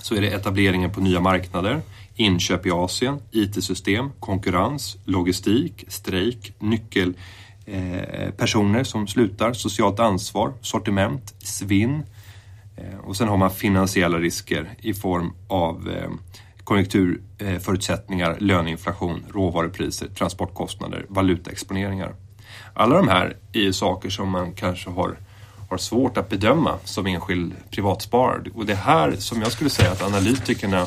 [0.00, 1.80] så är det etableringen på nya marknader,
[2.16, 12.02] inköp i Asien, IT-system, konkurrens, logistik, strejk, nyckelpersoner eh, som slutar, socialt ansvar, sortiment, svinn.
[12.76, 16.10] Eh, och sen har man finansiella risker i form av eh,
[16.64, 22.14] konjunkturförutsättningar, löneinflation, råvarupriser, transportkostnader, valutaexponeringar.
[22.74, 25.16] Alla de här är ju saker som man kanske har,
[25.70, 28.50] har svårt att bedöma som enskild privatsparare.
[28.54, 30.86] Och det är här som jag skulle säga att analytikerna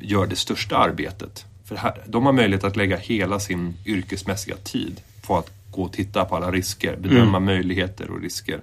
[0.00, 1.44] gör det största arbetet.
[1.64, 5.92] För här, de har möjlighet att lägga hela sin yrkesmässiga tid på att gå och
[5.92, 8.60] titta på alla risker, bedöma möjligheter och risker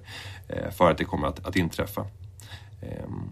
[0.47, 2.02] eh, för att det kommer att, att inträffa.
[2.82, 3.30] Ehm,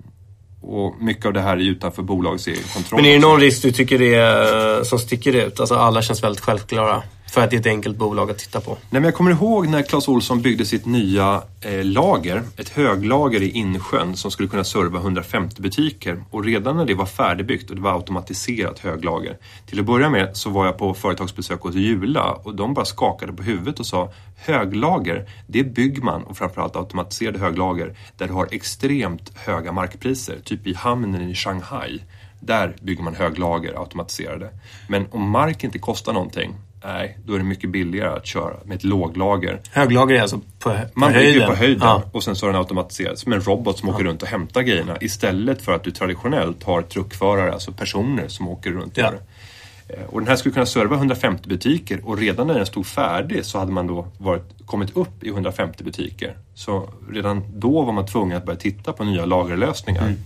[0.61, 3.01] och mycket av det här är utanför bolagets egen kontroll.
[3.01, 5.59] Men är det någon risk du tycker det är, som sticker ut?
[5.59, 7.03] Alltså alla känns väldigt självklara.
[7.29, 8.71] För att det är ett enkelt bolag att titta på.
[8.71, 13.41] Nej, men jag kommer ihåg när Clas Olsson byggde sitt nya eh, lager, ett höglager
[13.41, 16.23] i Insjön som skulle kunna serva 150 butiker.
[16.31, 19.37] Och redan när det var färdigbyggt och det var automatiserat höglager.
[19.65, 23.33] Till att börja med så var jag på företagsbesök hos Jula och de bara skakade
[23.33, 28.47] på huvudet och sa höglager, det bygger man och framförallt automatiserade höglager där du har
[28.51, 30.39] extremt höga markpriser.
[30.43, 32.01] Typ i hamnen i Shanghai.
[32.39, 34.49] Där bygger man höglager automatiserade.
[34.89, 38.75] Men om mark inte kostar någonting Nej, då är det mycket billigare att köra med
[38.75, 39.59] ett låglager.
[39.71, 41.33] Höglager är alltså på, på Man höjden?
[41.33, 42.03] bygger på höjden Ja.
[42.11, 44.97] och sen så är den automatiserad som en robot som åker runt och hämtar grejerna
[45.01, 49.03] istället för att du traditionellt har truckförare, alltså personer som åker runt och Ja.
[49.03, 49.93] gör det.
[49.93, 53.45] Eh, Och den här skulle kunna serva 150 butiker och redan när den stod färdig
[53.45, 56.37] så hade man då varit, kommit upp i 150 butiker.
[56.55, 60.01] Så redan då var man tvungen att börja titta på nya lagerlösningar.
[60.01, 60.17] Mm.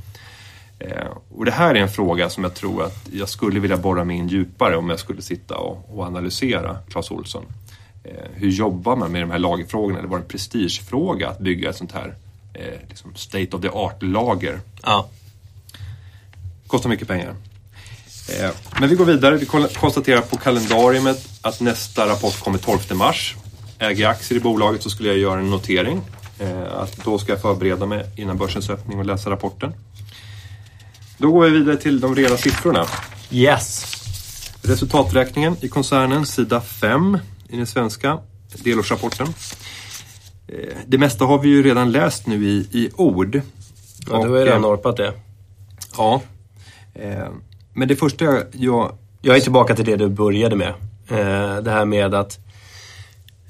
[0.82, 4.04] Eh, Och det här är en fråga som jag tror att jag skulle vilja borra
[4.04, 7.46] mig in djupare om jag skulle sitta och, analysera Clas Ohlson.
[8.04, 10.02] Eh, hur jobbar man med de här lagerfrågorna?
[10.02, 12.16] Det var en prestigefråga att bygga ett sånt här
[12.54, 14.60] eh, liksom state of the art-lager.
[14.84, 15.08] Ja.
[16.68, 17.36] Kostar mycket pengar.
[18.80, 19.38] Men vi går vidare.
[19.38, 23.36] Vi kon- konstaterar på kalendariumet att nästa rapport kommer 12 mars.
[23.80, 26.02] Äger jag aktier i bolaget så skulle jag göra en notering.
[26.72, 29.74] Att då ska jag förbereda mig innan börsens öppning och läsa rapporten.
[31.22, 32.86] Då går vi vidare till de rena siffrorna.
[33.32, 33.86] Yes.
[34.62, 37.18] Resultaträkningen i koncernen, sida 5
[37.50, 38.20] i den svenska
[38.64, 39.28] delårsrapporten.
[40.48, 40.56] Eh,
[40.88, 43.42] Det mesta har vi ju redan läst nu i, i ord.
[44.10, 45.14] Ja, du har ju redan eh, norpat det.
[45.98, 46.22] Ja.
[46.94, 47.28] Eh,
[47.74, 48.92] Men det första jag,
[49.22, 49.36] jag...
[49.36, 50.74] Är tillbaka till det du började med.
[51.08, 52.40] Eh, Det här med att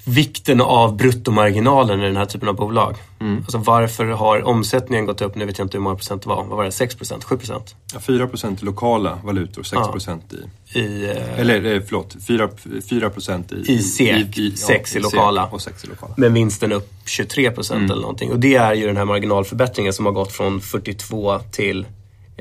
[0.06, 2.96] vikten av bruttomarginalen i den här typen av bolag.
[3.38, 5.36] Alltså varför har omsättningen gått upp?
[5.36, 6.44] Nu vet jag inte hur många procent det var.
[6.44, 6.72] Vad var det?
[6.72, 7.24] 6 procent?
[7.24, 7.76] 7 procent?
[7.94, 9.82] Ja, 4% i lokala valutor, 6
[10.74, 10.80] i...
[10.80, 12.50] I, eh, Eller eh, förlåt, 4,
[12.90, 13.72] 4 procent i...
[13.74, 15.46] I SEK, sex i lokala.
[15.46, 16.14] Och 6 i lokala.
[16.18, 17.92] med vinsten upp 23 procent Mm.
[17.92, 18.32] eller någonting.
[18.32, 21.86] Och det är ju den här marginalförbättringen som har gått från 42 till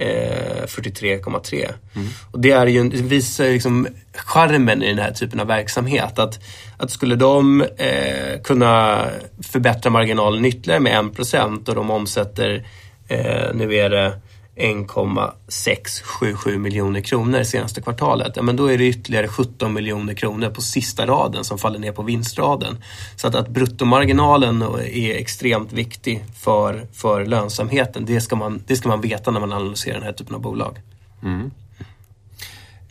[0.00, 1.72] eh, 43,3.
[1.94, 2.08] Mm.
[2.30, 6.18] Och det är ju, det visar ju liksom charmen i den här typen av verksamhet.
[6.18, 6.40] Att,
[6.76, 9.04] att skulle de eh, kunna
[9.52, 12.66] förbättra marginalen ytterligare med 1 procent och de omsätter,
[13.08, 14.12] eh, nu är det
[14.56, 18.32] 1,677 miljoner kronor senaste kvartalet.
[18.36, 21.92] Ja, men då är det ytterligare 17 miljoner kronor på sista raden som faller ner
[21.92, 22.78] på vinstraden.
[23.16, 28.04] Så att, att bruttomarginalen är extremt viktig för, för lönsamheten.
[28.04, 30.78] Det ska, man, det ska man veta när man analyserar den här typen av bolag.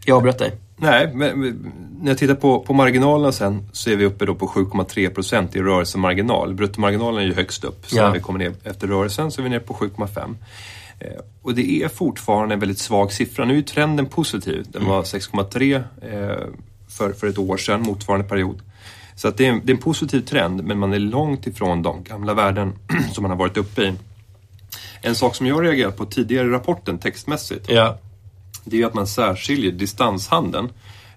[0.05, 0.51] Jag avbröt dig.
[0.77, 1.39] Nej, men
[2.01, 5.55] när jag tittar på, på marginalerna sen så är vi uppe då på 7,3 procent
[5.55, 6.53] i rörelsemarginal.
[6.53, 7.89] Bruttomarginalen är ju högst upp.
[7.89, 8.07] Så Ja.
[8.07, 10.35] när vi kommer ner efter rörelsen så är vi nere på 7,5.
[10.99, 13.45] Eh, och det är fortfarande en väldigt svag siffra.
[13.45, 14.65] Nu är trenden positiv.
[14.71, 16.47] Den var 6,3 eh,
[16.89, 18.61] för, för ett år sedan, motsvarande period.
[19.15, 21.81] Så att det, är en, det är en positiv trend, men man är långt ifrån
[21.81, 22.73] de gamla värden
[23.13, 23.93] som man har varit uppe i.
[25.01, 27.97] En sak som jag reagerat på tidigare i rapporten textmässigt Ja.
[28.63, 30.69] det är att man särskiljer distanshandeln.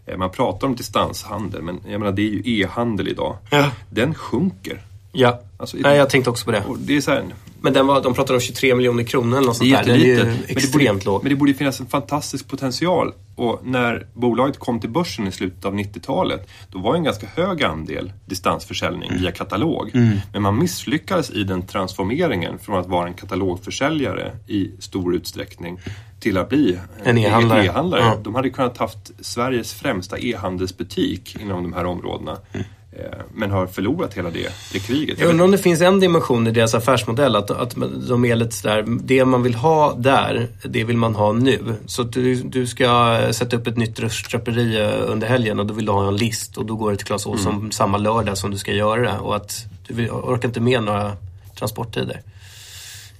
[0.06, 3.36] Eh, Man pratar om distanshandel, men jag menar det är ju e-handel idag.
[3.50, 3.70] Ja.
[3.90, 4.82] Den sjunker.
[5.12, 5.40] Ja.
[5.56, 6.64] Alltså, Nej, jag tänkte också på det.
[6.78, 7.24] Det är så här,
[7.62, 9.92] Men den var, de pratade om 23 miljoner kronor eller något Det sånt där.
[9.92, 11.22] Den är ju Men det, extremt borde, låg.
[11.22, 13.12] men det borde finnas en fantastisk potential.
[13.36, 17.62] Och när bolaget kom till börsen i slutet av 90-talet, då var en ganska hög
[17.62, 19.22] andel distansförsäljning Mm.
[19.22, 19.90] via katalog.
[20.32, 25.80] Men man misslyckades i den transformeringen från att vara en katalogförsäljare i stor utsträckning
[26.20, 27.64] till att bli En e-handlare.
[27.66, 28.00] e-handlare.
[28.00, 28.18] Ja.
[28.22, 32.36] De hade kunnat haft Sveriges främsta e-handelsbutik inom de här områdena.
[32.52, 32.66] Mm.
[32.92, 35.20] Eh, Men har förlorat hela det, det kriget.
[35.20, 37.36] Jag undrar om det finns en dimension i deras affärsmodell.
[37.36, 37.74] Att, att
[38.08, 41.58] de är lite sådär, det man vill ha där, det vill man ha nu.
[41.86, 45.74] Så att du, du ska sätta upp ett nytt röstköperi eh, under helgen och då
[45.74, 46.56] vill du ha en list.
[46.56, 47.70] Och då går det till Clas Ohlson Mm.
[47.72, 49.18] samma lördag som du ska göra det.
[49.18, 51.12] Och att du vill, orkar inte med några
[51.58, 52.20] transporttider.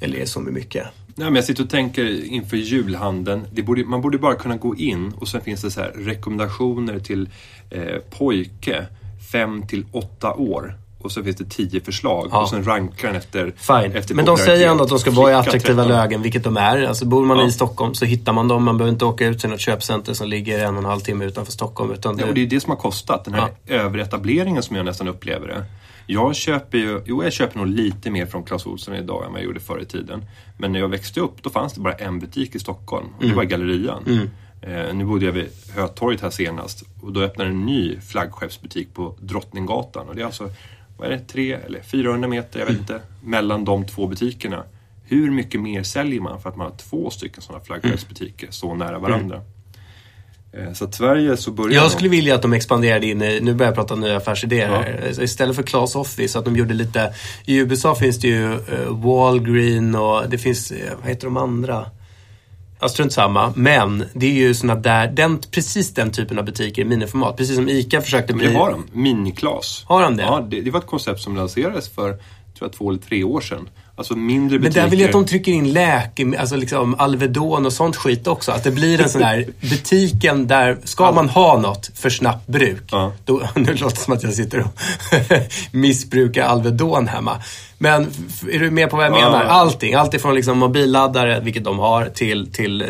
[0.01, 0.87] Eller är så mycket.
[1.15, 3.47] Nej, men jag sitter och tänker inför julhandeln.
[3.53, 7.29] Borde, man borde bara kunna gå in och sen finns det så rekommendationer till
[7.71, 8.87] eh, pojke
[9.33, 10.79] 5 till 8 år.
[10.99, 12.43] Och så finns det 10 förslag Ja.
[12.43, 13.97] och sen rankar den efter, Fine.
[13.97, 15.89] efter Men de säger ändå att de ska vara i attraktiva 13.
[15.99, 16.83] lägen, vilket de är.
[16.85, 17.47] Alltså bor man Ja.
[17.47, 18.65] i Stockholm så hittar man dem.
[18.65, 21.25] Man behöver inte åka ut till något köpcenter som ligger en och en halv timme
[21.25, 21.93] utanför Stockholm.
[21.93, 24.85] Utan Ja, du- och det är det som har kostat, den här överetableringen som jag
[24.85, 25.65] nästan upplever det.
[26.07, 29.41] Jag köper ju, jo jag köper nog lite mer från Clas Ohlson idag än vad
[29.41, 30.25] jag gjorde förr i tiden.
[30.59, 33.35] Men när jag växte upp då fanns det bara en butik i Stockholm och det
[33.35, 34.03] var Gallerian.
[34.07, 34.29] Eh,
[34.93, 40.09] nu bodde jag vid Hötorget här senast och då öppnade en ny flaggskeppsbutik på Drottninggatan.
[40.09, 40.51] Och det är alltså,
[40.99, 44.65] vad är det, tre eller 400 meter, jag vet inte, mellan de två butikerna.
[45.05, 48.99] Hur mycket mer säljer man för att man har två stycken sådana flaggskeppsbutiker så nära
[48.99, 49.41] varandra?
[50.53, 53.55] Eh, Så att Sverige så börjar Jag skulle vilja att de expanderade in i, nu
[53.55, 54.81] börjar jag prata nya affärsidéer Ja.
[54.81, 55.23] här.
[55.23, 57.15] Istället för Clas Office, att de gjorde lite,
[57.47, 58.59] i USA finns det ju uh,
[59.07, 61.87] Walgreen och det finns, eh, vad heter de andra?
[62.83, 63.53] Ja, strunt samma.
[63.57, 67.37] Men det är ju såna där, den, precis den typen av butiker i miniformat.
[67.37, 68.49] Precis som ICA försökte Men bli...
[68.49, 68.87] det har de.
[68.93, 69.85] Miniklas.
[69.89, 70.23] Har de det?
[70.23, 72.19] Ja, det, det var ett koncept som lanserades för tror
[72.59, 73.69] jag, två eller tre år sedan.
[74.03, 74.83] Alltså mindre Men butiker.
[74.83, 78.53] där vill jag att de trycker in läkemedel, alltså liksom Alvedon och sånt skit också.
[78.53, 82.83] Att det blir en sån här butiken där, ska man ha något för snabbt bruk.
[82.91, 83.13] Ja.
[83.25, 84.81] Då, nu låter det som att jag sitter och
[85.71, 87.37] missbrukar Alvedon hemma.
[87.79, 88.03] Men
[88.53, 89.17] är du med på vad jag Ja.
[89.31, 89.45] menar?
[89.45, 89.95] Allting.
[89.95, 92.89] Allt ifrån liksom mobilladdare, vilket de har, till, till eh,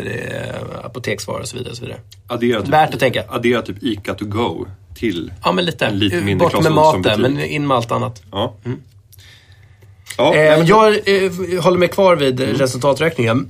[0.85, 1.71] apoteksvaror och så vidare.
[1.71, 1.99] Och så vidare.
[2.27, 3.23] addera typ, Värt att tänka.
[3.29, 5.85] Addera typ ICA to go till Ja, men lite.
[5.85, 8.21] en lite mindre Bort med maten, men in med allt annat.
[8.31, 8.53] Ja.
[10.17, 13.47] Ja, Eh, men- jag eh, håller mig kvar vid resultaträkningen.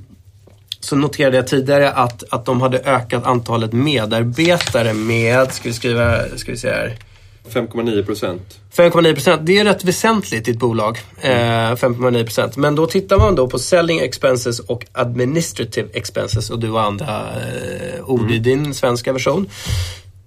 [0.80, 6.18] Så noterade jag tidigare att, att de hade ökat antalet medarbetare med, ska vi skriva,
[6.36, 6.96] ska vi se här.
[7.48, 8.58] 5,9 procent.
[8.76, 9.40] 5,9 procent.
[9.44, 10.98] Det är rätt väsentligt i ett bolag.
[11.20, 12.56] Eh, 5,9 procent.
[12.56, 16.50] Men då tittar man då på selling expenses och administrative expenses.
[16.50, 17.20] Och du har andra
[17.96, 19.48] eh, ord i din svenska version.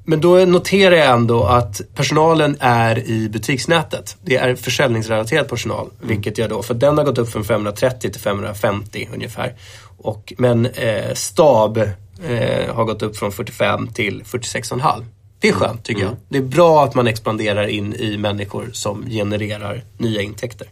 [0.09, 4.17] Men då noterar jag ändå att personalen är i butiksnätet.
[4.21, 5.89] Det är försäljningsrelaterad personal.
[6.01, 9.53] Vilket jag då, för den har gått upp från 530 till 550 ungefär.
[9.97, 15.05] Och, men eh, stab eh, har gått upp från 45 till 46,5.
[15.39, 16.15] Det är skönt tycker jag.
[16.29, 20.67] Det är bra att man expanderar in i människor som genererar nya intäkter.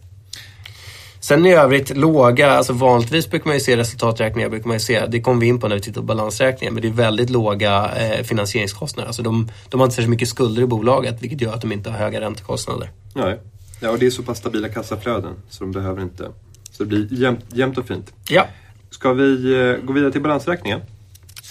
[1.28, 5.21] Sen i övrigt låga, alltså vanligtvis brukar man ju se resultaträkningar, brukar man se, det
[5.21, 8.23] kommer vi in på när vi tittar på balansräkningen, men det är väldigt låga eh,
[8.23, 9.07] finansieringskostnader.
[9.07, 11.89] Alltså de, de har inte så mycket skulder i bolaget, vilket gör att de inte
[11.89, 12.91] har höga räntekostnader.
[13.13, 13.39] Nej.
[13.80, 16.23] Ja, och det är så pass stabila kassaflöden så de behöver inte.
[16.71, 18.13] Så det blir jämnt, jämnt och fint.
[18.30, 18.47] Ja,
[18.89, 20.82] Ska vi eh, gå vidare till balansräkningen?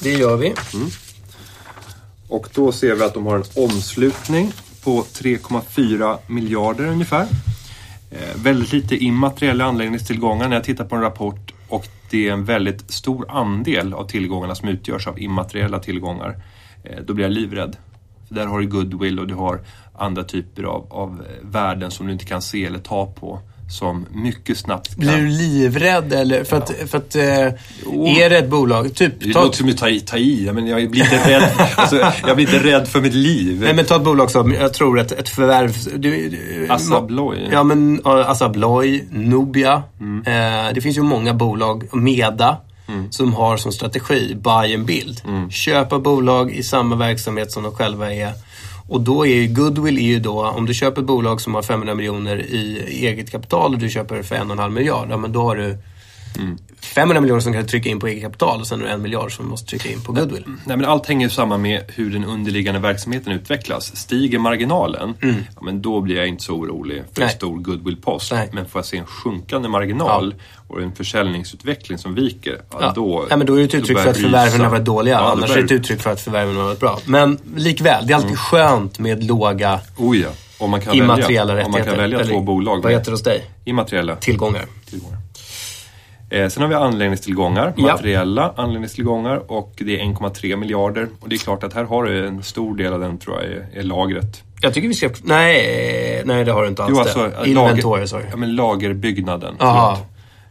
[0.03, 0.55] det gör vi.
[2.29, 4.53] Och då ser vi att de har en omslutning
[4.85, 7.27] på 3,4 miljarder ungefär.
[8.15, 12.45] Eh, väldigt lite immateriella anläggningstillgångar när jag tittar på en rapport och det är en
[12.45, 16.43] väldigt stor andel av tillgångarna som utgörs av immateriella tillgångar.
[16.85, 17.77] Eh, då blir jag livrädd.
[18.29, 19.61] För där har du goodwill och du har
[19.95, 23.41] andra typer av, av eh, värden som du inte kan se eller ta på.
[23.69, 24.97] Som mycket snabbt kan...
[24.99, 26.45] Blir du livrädd eller?
[26.45, 29.79] För att, för att eh, är det ett bolag, typ, Det ta, låter som att
[29.79, 30.51] ta i, ta i.
[30.53, 31.51] men jag blir inte rädd.
[31.77, 31.97] alltså,
[32.27, 33.61] jag blir inte rädd för mitt liv.
[33.61, 35.73] nej, men ta ett bolag som, jag tror ett, ett förvärv...
[35.97, 37.49] Du, du, Assa Abloy.
[37.53, 39.83] Ja, men Assa Abloy, Nubia.
[40.01, 40.23] Mm.
[40.27, 42.57] Eh, det finns ju många bolag, Meda,
[42.89, 43.13] Mm.
[43.13, 45.21] som har som strategi buy and build.
[45.51, 48.33] Köpa bolag i samma verksamhet som de själva är.
[48.89, 51.63] Och då är ju goodwill är ju då, om du köper ett bolag som har
[51.63, 55.17] 500 miljoner i eget kapital och du köper för en och en halv miljard, ja
[55.17, 55.79] men då har du
[56.39, 56.59] Mm.
[56.81, 59.37] 500 miljoner som kan trycka in på eget kapital och sen är det en miljard
[59.37, 60.45] som måste trycka in på goodwill.
[60.47, 63.97] Nej, men allt hänger samman med hur den underliggande verksamheten utvecklas.
[63.97, 67.37] Stiger marginalen, ja, men då blir jag inte så orolig för en Nej.
[67.37, 68.33] stor goodwill-post.
[68.53, 70.35] Men får jag se en sjunkande marginal
[70.75, 72.93] och en försäljningsutveckling som viker, ja, Ja.
[72.95, 73.27] då...
[73.31, 75.15] ja, men då är det ett uttryck för att det förvärven har varit dåliga.
[75.15, 76.99] Ja, Annars är börjar det ett uttryck för att förvärven har varit bra.
[77.07, 78.37] Men likväl, det är alltid Mm.
[78.37, 81.91] skönt med låga Oh ja, om man kan immateriella välja, om rättigheter.
[81.91, 83.45] man kan välja Eller två bolag Vad heter det hos dig?
[83.65, 84.65] immateriella Tillgångar.
[84.91, 85.19] tillgångar.
[86.31, 87.83] Eh, sen har vi anläggningstillgångar, Ja.
[87.83, 91.09] materiella anläggningstillgångar och det är 1,3 miljarder.
[91.21, 93.45] Och det är klart att här har du en stor del av den tror jag
[93.53, 94.43] är, är lagret.
[94.61, 95.11] Jag tycker vi ska...
[95.23, 97.01] Nej, nej det har du inte alls Jo, det.
[97.03, 98.25] alltså, Inventory, lager, sorry.
[98.31, 99.55] ja, men lagerbyggnaden.
[99.61, 99.99] Aha.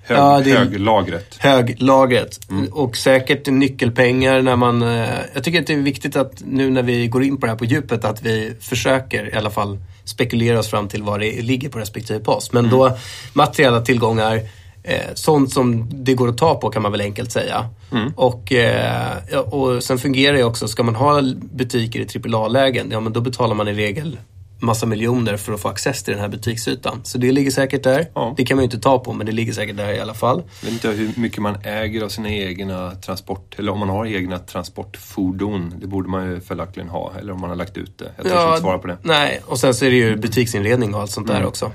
[0.05, 1.35] Hög, Ja, det är- Höglagret.
[1.39, 2.39] Höglagret.
[2.49, 2.67] Mm.
[2.73, 4.81] Och säkert nyckelpengar när man...
[4.81, 7.51] eh, Jag tycker att det är viktigt att nu när vi går in på det
[7.51, 11.41] här på djupet att vi försöker i alla fall spekulera oss fram till vad det
[11.41, 12.53] ligger på respektive post.
[12.53, 12.77] Men Mm.
[12.77, 12.97] då
[13.33, 14.35] materiella tillgångar,
[14.83, 17.65] eh, sånt som det går att ta på kan man väl enkelt säga.
[17.91, 18.13] Mm.
[18.15, 23.13] Och, eh, och sen fungerar det också, ska man ha butiker i AAA-lägen, ja men
[23.13, 24.17] då betalar man i regel
[24.63, 26.99] massa miljoner för att få access till den här butiksytan.
[27.03, 28.07] Så det ligger säkert där.
[28.13, 28.33] Ja.
[28.37, 30.43] Det kan man ju inte ta på, men det ligger säkert där i alla fall.
[30.61, 33.55] Jag vet inte hur mycket man äger av sina egna transport...
[33.59, 35.73] Eller om man har egna transportfordon.
[35.81, 37.11] Det borde man ju följaktligen ha.
[37.19, 38.11] Eller om man har lagt ut det.
[38.17, 38.97] Jag törs inte svara på det.
[39.03, 41.41] Nej, och sen så är det ju butiksinredning och allt sånt Mm.
[41.41, 41.71] där också.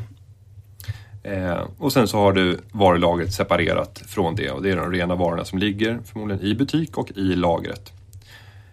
[1.23, 4.51] Eh, och sen så har du varulagret separerat från det.
[4.51, 7.93] Och det är de rena varorna som ligger förmodligen i butik och i lagret.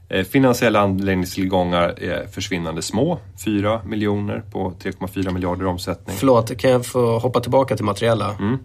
[0.09, 3.19] Eh, finansiella anläggningstillgångar är försvinnande små.
[3.45, 6.15] 4 miljoner på 3,4 miljarder omsättning.
[6.19, 8.35] Förlåt, kan jag få hoppa tillbaka till materiella?
[8.39, 8.57] Mm.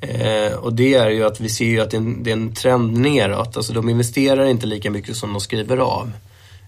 [0.00, 2.32] Eh, och det är ju att vi ser ju att det är, en, det är
[2.32, 3.56] en trend neråt.
[3.56, 6.10] Alltså de investerar inte lika mycket som de skriver av.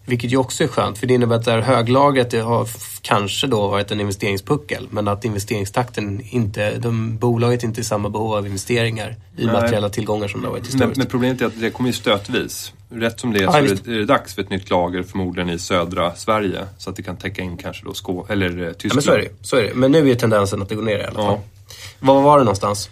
[0.06, 2.68] Vilket ju också är skönt, för det innebär att det här höglagret det har
[3.02, 4.88] kanske då varit en investeringspuckel.
[4.90, 9.54] Men att investeringstakten inte, de, bolaget inte är i samma behov av investeringar i Nej.
[9.54, 10.96] materiella tillgångar som det har varit historiskt.
[10.96, 12.72] men problemet är att det kommer ju stötvis.
[12.90, 13.84] Rätt som det är så är visst.
[13.84, 16.66] det, är det dags för ett nytt lager förmodligen i södra Sverige.
[16.78, 18.94] Så att det kan täcka in kanske då Skå eller eh, ja, Tyskland.
[18.94, 19.74] men så är det så är det.
[19.74, 21.24] Men nu är tendensen att det går ner i alla fall.
[21.24, 21.42] Ja.
[22.00, 22.90] Var var det någonstans?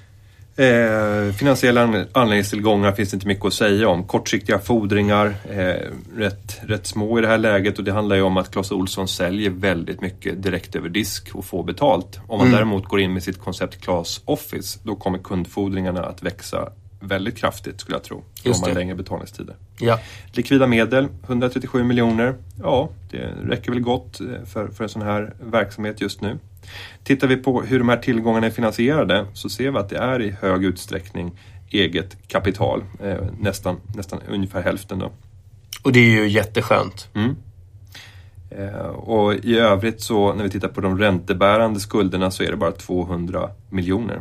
[0.56, 4.04] Eh, finansiella an- anläggningstillgångar finns inte mycket att säga om.
[4.04, 5.74] Kortsiktiga fordringar, eh,
[6.16, 9.08] rätt, rätt små i det här läget och det handlar ju om att Clas Ohlson
[9.08, 12.20] säljer väldigt mycket direkt över disk och får betalt.
[12.26, 16.68] Om man däremot går in med sitt koncept Clas Office, då kommer kundfordringarna att växa
[17.00, 18.22] väldigt kraftigt skulle jag tro.
[18.42, 19.56] Just om man längre betalningstider.
[19.78, 19.98] Ja.
[20.32, 22.34] Likvida medel, 137 miljoner.
[22.62, 26.38] Ja, det räcker väl gott eh, för, för en sån här verksamhet just nu.
[27.04, 30.22] Tittar vi på hur de här tillgångarna är finansierade så ser vi att det är
[30.22, 31.32] i hög utsträckning
[31.70, 32.84] eget kapital.
[33.02, 35.10] Eh, nästan, nästan ungefär hälften då.
[35.82, 37.08] Och det är ju jätteskönt.
[38.50, 42.56] Eh, och i övrigt så när vi tittar på de räntebärande skulderna så är det
[42.56, 44.20] bara 200 miljoner.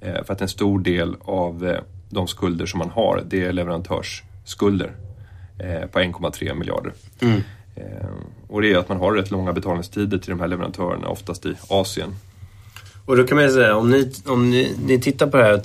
[0.00, 1.76] Eh, för att en stor del av
[2.08, 4.92] de skulder som man har det är leverantörsskulder
[5.92, 6.92] på 1,3 miljarder.
[7.20, 7.34] Eh,
[7.76, 8.08] Eh,
[8.48, 11.54] och det är att man har rätt långa betalningstider till de här leverantörerna, oftast i
[11.68, 12.14] Asien.
[13.06, 15.54] Och då kan man ju säga, om ni, om ni, ni tittar på det här
[15.54, 15.64] och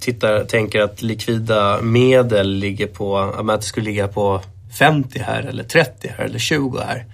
[0.00, 4.40] tittar, tänker att likvida medel ligger på, att det skulle ligga på
[4.78, 7.04] 50 här eller 30 här eller 20 här.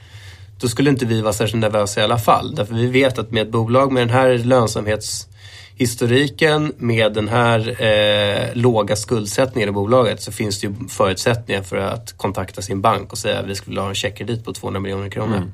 [0.60, 2.54] Då skulle inte vi vara särskilt nervösa i alla fall.
[2.54, 5.28] Därför vi vet att med ett bolag med den här lönsamhets
[5.78, 11.76] lönsamhetshistoriken, med den här eh, låga skuldsättningen i bolaget så finns det ju förutsättningar för
[11.76, 15.10] att kontakta sin bank och säga att vi skulle ha en checkkredit på 200 miljoner
[15.10, 15.52] kronor.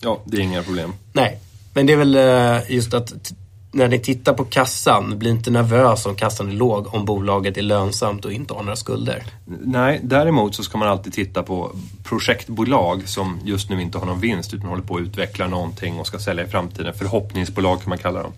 [0.00, 0.92] Ja, det är inga problem.
[1.12, 1.38] Nej,
[1.74, 3.32] men det är väl eh, just att
[3.74, 7.62] när ni tittar på kassan, bli inte nervös om kassan är låg om bolaget är
[7.62, 9.22] lönsamt och inte har några skulder.
[9.64, 11.70] Nej, däremot så ska man alltid titta på
[12.04, 16.06] projektbolag som just nu inte har någon vinst utan håller på att utveckla någonting och
[16.06, 16.94] ska sälja i framtiden.
[16.94, 18.32] Förhoppningsbolag kan man kalla dem.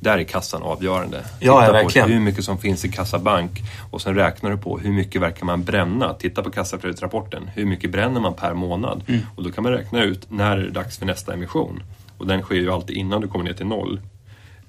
[0.00, 1.16] Där är kassan avgörande.
[1.16, 2.10] Ja, Titta ja, på verkligen.
[2.10, 5.64] hur mycket som finns i kassabank och sen räknar du på hur mycket verkar man
[5.64, 6.14] bränna.
[6.14, 7.50] Titta på kassaflödesrapporten.
[7.54, 9.02] Hur mycket bränner man per månad?
[9.08, 9.20] Mm.
[9.36, 11.82] Och då kan man räkna ut när är det dags för nästa emission.
[12.18, 14.00] Och den sker ju alltid innan du kommer ner till noll.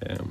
[0.00, 0.30] Ehm,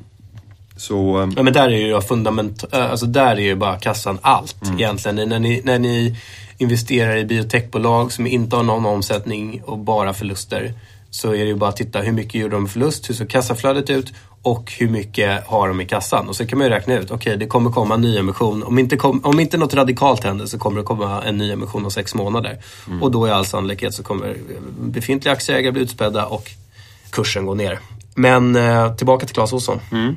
[0.78, 4.56] Så ehm, Ja, men där är ju fundament, alltså där är ju bara kassan allt
[4.66, 4.76] Mm.
[4.80, 5.30] egentligen.
[5.30, 6.16] När ni, när ni
[6.58, 10.74] investerar i biotechbolag som inte har någon omsättning och bara förluster
[11.10, 13.90] så är det ju bara att titta hur mycket gjorde de förlust, hur såg kassaflödet
[13.90, 16.30] ut och hur mycket har de i kassan.
[16.30, 18.64] Och så kan man ju räkna ut, okej det kommer komma en ny emission.
[18.64, 21.86] Om inte, kom, om inte något radikalt händer så kommer det komma en ny emission
[21.86, 22.58] om sex månader.
[22.88, 23.04] Mm.
[23.04, 24.36] Och då i all sannolikhet så kommer
[24.80, 26.52] befintliga aktieägare bli utspädda och
[27.10, 27.80] kursen gå ner.
[28.18, 29.80] Men eh, tillbaka till Clas Ohlson.
[29.92, 30.16] mm,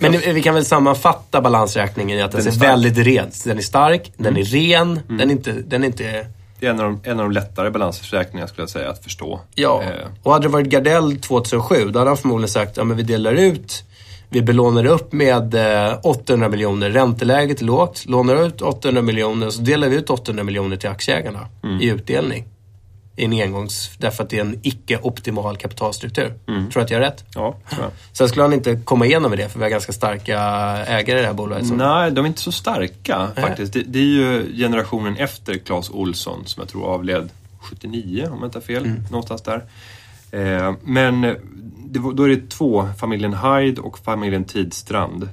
[0.00, 2.68] Men vi kan väl sammanfatta balansräkningen i att den, Den är stark.
[2.70, 3.30] väldigt ren.
[3.44, 5.52] Den är stark, den är ren, den är inte...
[5.52, 6.26] Den är inte
[6.60, 9.40] Det är en av, de, en av de lättare balansräkningarna skulle jag säga att förstå.
[9.54, 9.82] ja.
[9.82, 9.88] Eh,
[10.22, 13.84] Och hade det varit Gardell 2007, då hade han förmodligen sagt att vi delar ut,
[14.28, 16.90] vi belånar upp med eh, 800 miljoner.
[16.90, 21.48] Ränteläget är lågt, lånar ut 800 miljoner så delar vi ut 800 miljoner till aktieägarna
[21.80, 22.44] i utdelning.
[23.16, 23.90] En engångs...
[23.98, 26.34] Därför att det är en icke-optimal kapitalstruktur.
[26.46, 27.24] Tror du att jag har rätt?
[27.34, 27.90] ja, tror jag.
[28.12, 30.38] Sen skulle han inte komma igenom med det, för vi har ganska starka
[30.86, 31.66] ägare i det här bolaget.
[31.66, 33.72] Som, Nej, de är inte så starka faktiskt.
[33.72, 37.28] Det, det är ju generationen efter Clas Olsson som jag tror avled
[37.60, 38.84] 79 om jag inte har fel.
[38.84, 39.02] Mm.
[39.10, 39.64] Någonstans där.
[40.30, 41.20] Eh, men
[41.84, 45.28] det, var- då är det två, familjen Hyde och familjen Tidstrand.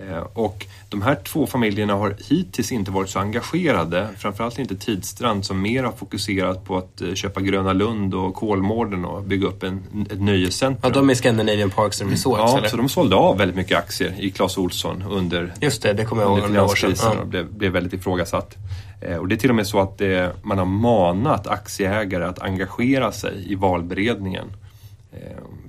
[0.00, 4.08] Eh, Och de här två familjerna har hittills inte varit så engagerade.
[4.18, 9.04] Framförallt inte Tidstrand som mer har fokuserat på att eh, köpa Gröna Lund och Kolmården
[9.04, 10.80] och bygga upp en, ett nöjescentrum.
[10.94, 12.68] Ja, de är Scandinavian Parks and Resorts, Ja, eller?
[12.68, 16.22] så de sålde av väldigt mycket aktier i Clas Ohlson under, Just det, det kommer
[16.22, 17.20] jag ihåg finanskrisen Ja.
[17.20, 18.56] och blev, blev väldigt ifrågasatt.
[19.00, 22.38] Eh, och det är till och med så att det, man har manat aktieägare att
[22.38, 24.46] engagera sig i valberedningen.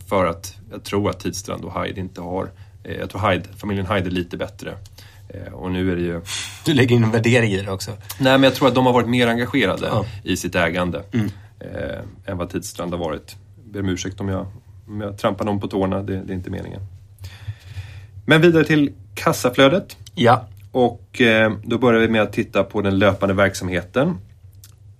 [0.09, 2.49] För att jag tror att Tidstrand och Hyde inte har,
[2.99, 4.73] jag tror Hyde, familjen Hyde är lite bättre.
[5.29, 6.21] Eh, och nu är det ju
[6.65, 7.91] Du lägger in en värdering i det också.
[7.91, 10.05] Nej, men jag tror att de har varit mer engagerade Ja.
[10.23, 11.03] i sitt ägande
[11.59, 11.99] eh,
[12.31, 13.35] än vad Tidstrand har varit.
[13.63, 14.47] Jag ber om ursäkt om jag,
[14.87, 16.81] om jag trampar någon på tårna, det, det är inte meningen.
[18.25, 19.97] Men vidare till kassaflödet.
[20.15, 20.47] Ja.
[20.71, 24.17] Och eh, då börjar vi med att titta på den löpande verksamheten.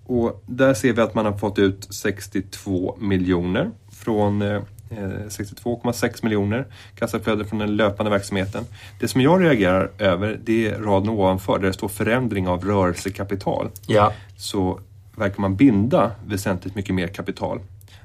[0.06, 6.24] Och där ser vi att man har fått ut 62 miljoner från eh, eh, 62,6
[6.24, 6.66] miljoner
[6.96, 8.64] kassaflöde från den löpande verksamheten.
[9.00, 13.70] Det som jag reagerar över det är raden ovanför där det står förändring av rörelsekapital.
[13.88, 14.14] Ja.
[14.38, 14.80] Så
[15.16, 17.60] verkar man binda väsentligt mycket mer kapital.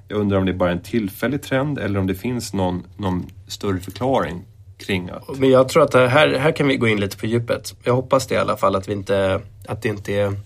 [0.08, 3.26] Jag undrar om det är bara en tillfällig trend eller om det finns någon, någon
[3.46, 4.42] större förklaring
[4.78, 7.74] kring att Men jag tror att här, här kan vi gå in lite på djupet.
[7.82, 10.36] Jag hoppas det i alla fall att, vi inte, att det inte är,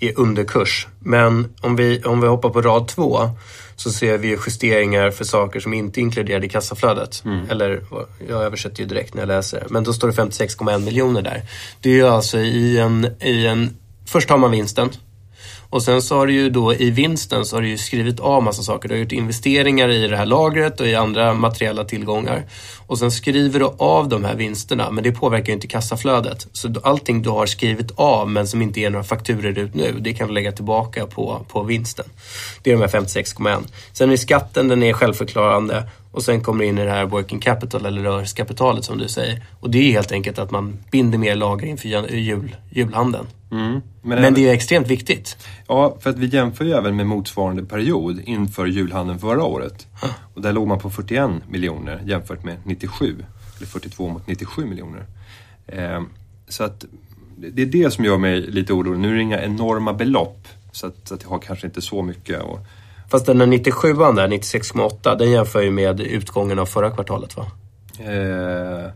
[0.00, 0.88] är underkurs.
[0.98, 3.18] Men om vi, om vi hoppar på rad två
[3.82, 7.22] så ser vi ju justeringar för saker som inte är inkluderade i kassaflödet.
[7.50, 7.82] Eller
[8.28, 9.66] jag översätter ju direkt när jag läser.
[9.70, 11.42] Men då står det 56,1 miljoner där.
[11.80, 13.76] Det är ju alltså i en, i en...
[14.06, 14.90] Först har man vinsten.
[15.70, 18.42] Och sen så har du ju då i vinsten så har du ju skrivit av
[18.42, 18.88] massa saker.
[18.88, 22.44] Du har gjort investeringar i det här lagret och i andra materiella tillgångar.
[22.86, 26.46] Och sen skriver du av de här vinsterna, men det påverkar ju inte kassaflödet.
[26.52, 30.12] Så allting du har skrivit av men som inte ger några fakturer ut nu, det
[30.12, 32.06] kan du lägga tillbaka på, på vinsten.
[32.62, 33.62] Det är de här 56,1.
[33.92, 35.84] Sen är skatten, den är självförklarande.
[36.12, 39.44] Och sen kommer det in i det här working capital eller rörelsekapitalet som du säger.
[39.60, 43.82] Och det är helt enkelt att man binder mer lager inför jul, julhandeln julhandeln.
[44.02, 45.36] Men, Men det är extremt viktigt.
[45.66, 49.86] Ja, för att vi jämför ju även med motsvarande period inför julhandeln förra året.
[50.34, 53.16] Och där låg man på 41 miljoner jämfört med 97.
[53.56, 55.06] Eller 42 mot 97 miljoner.
[55.66, 56.02] Eh,
[56.48, 56.84] så att
[57.36, 59.00] det är det som gör mig lite orolig.
[59.00, 60.48] Nu är det inga enorma belopp.
[60.72, 62.42] Så att, så att jag har kanske inte så mycket.
[62.42, 62.58] Och,
[63.10, 67.46] Fast den där 97an där, 96,8, den jämför ju med utgången av förra kvartalet va?
[67.98, 68.90] eh,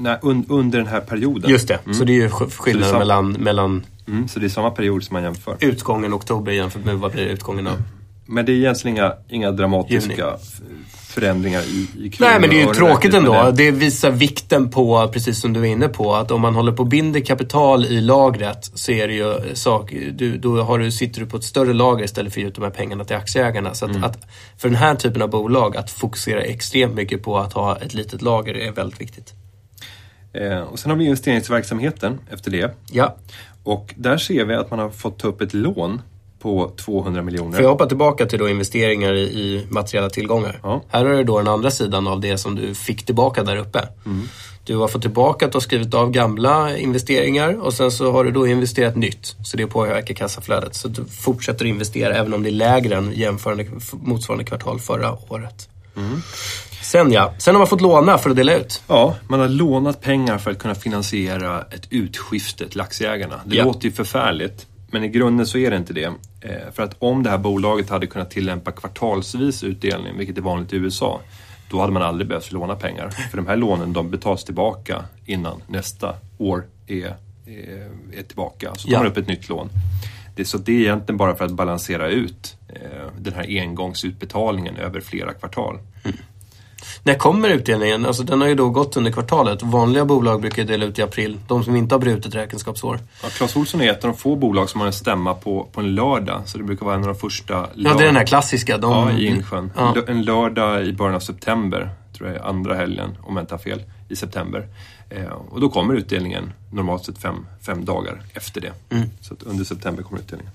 [0.00, 1.50] nej, un, under den här perioden.
[1.50, 5.04] Just det, så det är ju skillnaden mellan, mellan Mm, så det är samma period
[5.04, 5.56] som man jämför.
[5.60, 7.82] utgången oktober jämfört med vad blir utgången av...
[8.26, 10.84] Men det är egentligen inga, inga dramatiska Juni.
[11.08, 13.32] förändringar i, i Nej men det är ju tråkigt ändå.
[13.32, 13.52] det.
[13.52, 16.82] Det visar vikten på, precis som du är inne på, att om man håller på
[16.82, 21.20] och binder kapital i lagret så är det ju sak, du, då har du, sitter
[21.20, 23.74] du på ett större lager istället för att ge ut de här pengarna till aktieägarna.
[23.74, 24.04] Så att, Mm.
[24.04, 24.18] att
[24.58, 28.22] för den här typen av bolag, att fokusera extremt mycket på att ha ett litet
[28.22, 29.34] lager är väldigt viktigt.
[30.32, 32.74] Eh, och sen har vi investeringsverksamheten efter det.
[32.90, 33.16] Ja,
[33.62, 36.02] Och där ser vi att man har fått ta upp ett lån
[36.38, 37.52] på 200 miljoner.
[37.52, 40.60] Får jag hoppa tillbaka till då investeringar i, i materiella tillgångar?
[40.62, 40.82] Ja.
[40.88, 43.88] Här har du då den andra sidan av det som du fick tillbaka där uppe.
[44.06, 44.28] Mm.
[44.64, 48.24] Du har fått tillbaka att du har skrivit av gamla investeringar och sen så har
[48.24, 49.36] du då investerat nytt.
[49.44, 50.74] Så det påverkar kassaflödet.
[50.74, 55.68] Så du fortsätter investera även om det är lägre än jämförande, motsvarande kvartal förra året.
[55.96, 56.22] Mm.
[56.90, 58.82] Sen ja, sen har man fått låna för att dela ut.
[58.88, 63.40] Ja, man har lånat pengar för att kunna finansiera ett utskifte till aktieägarna.
[63.44, 63.64] Det Ja.
[63.64, 66.04] låter ju förfärligt, men i grunden så är det inte det.
[66.40, 70.72] Eh, för att om det här bolaget hade kunnat tillämpa kvartalsvis utdelning, vilket är vanligt
[70.72, 71.20] i USA,
[71.70, 73.10] då hade man aldrig behövt låna pengar.
[73.30, 77.16] För de här lånen de betalas tillbaka innan nästa år är,
[77.46, 78.70] är, är tillbaka.
[78.76, 78.98] Så tar Ja.
[78.98, 79.68] man upp ett nytt lån.
[80.36, 82.80] Det, så det är egentligen bara för att balansera ut eh,
[83.18, 85.78] den här engångsutbetalningen över flera kvartal.
[87.02, 88.06] När kommer utdelningen?
[88.06, 89.62] Alltså den har ju då gått under kvartalet.
[89.62, 91.38] Vanliga bolag brukar dela ut i april.
[91.48, 92.98] De som inte har brutit räkenskapsår.
[93.22, 95.80] Ja, Clas Ohlson är ett av de få bolag som har en stämma på, på
[95.80, 96.42] en lördag.
[96.46, 98.78] Så det brukar vara en av de första Ja, det är den här klassiska.
[98.78, 99.72] De, Ja, i Insjön.
[99.76, 99.88] Ja.
[99.88, 103.54] En lö- En lördag i början av september, tror jag andra helgen, om jag inte
[103.54, 104.66] har fel, i september.
[105.10, 108.72] Eh, och då kommer utdelningen normalt sett fem, fem dagar efter det.
[108.90, 109.08] Mm.
[109.20, 110.52] Så under september kommer utdelningen.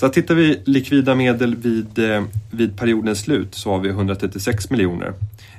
[0.00, 5.12] Så tittar vi likvida medel vid, eh, vid periodens slut så har vi 136 miljoner.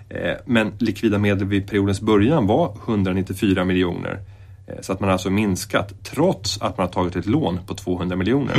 [0.09, 4.19] Eh, men likvida medel vid periodens början var 194 miljoner.
[4.67, 7.73] Eh, så att man har alltså minskat trots att man har tagit ett lån på
[7.73, 8.55] 200 miljoner.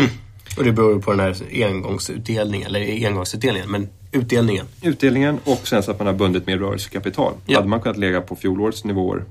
[0.58, 4.66] Och det beror på den här engångsutdelningen, eller engångsutdelningen, men utdelningen.
[4.82, 7.32] Utdelningen och sen så att man har bundit mer rörelsekapital.
[7.46, 7.58] Ja.
[7.58, 9.24] Hade man kunnat lägga på fjolårets nivåer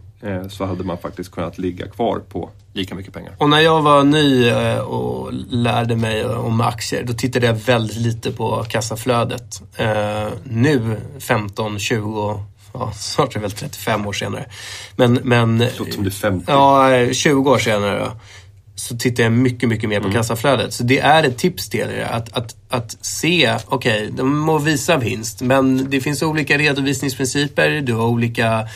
[0.49, 3.35] så hade man faktiskt kunnat ligga kvar på lika mycket pengar.
[3.37, 7.97] Och när jag var ny eh, och lärde mig om aktier, då tittade jag väldigt
[7.97, 9.61] lite på kassaflödet.
[9.77, 12.43] Eh, nu, 15, 20,
[12.73, 14.45] ja, snart är det väl 35 år senare.
[14.95, 16.45] Men, men Låter som du är 50.
[16.47, 18.11] Ja, eh, 20 år senare då,
[18.75, 20.73] så tittar jag mycket, mycket mer på kassaflödet.
[20.73, 24.97] Så det är ett tips till er att, att, att se, okej, de må visa
[24.97, 28.67] vinst, men det finns olika redovisningsprinciper, du har olika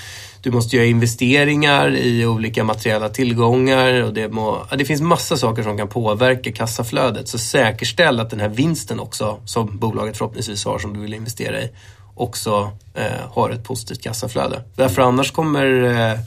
[0.46, 5.64] du måste göra investeringar i olika materiella tillgångar och det, må, det finns massa saker
[5.64, 7.28] som kan påverka kassaflödet.
[7.28, 11.62] Så säkerställ att den här vinsten också, som bolaget förhoppningsvis har som du vill investera
[11.62, 11.70] i,
[12.16, 14.64] också eh, har ett positivt kassaflöde.
[14.76, 16.20] Därför annars kommer eh,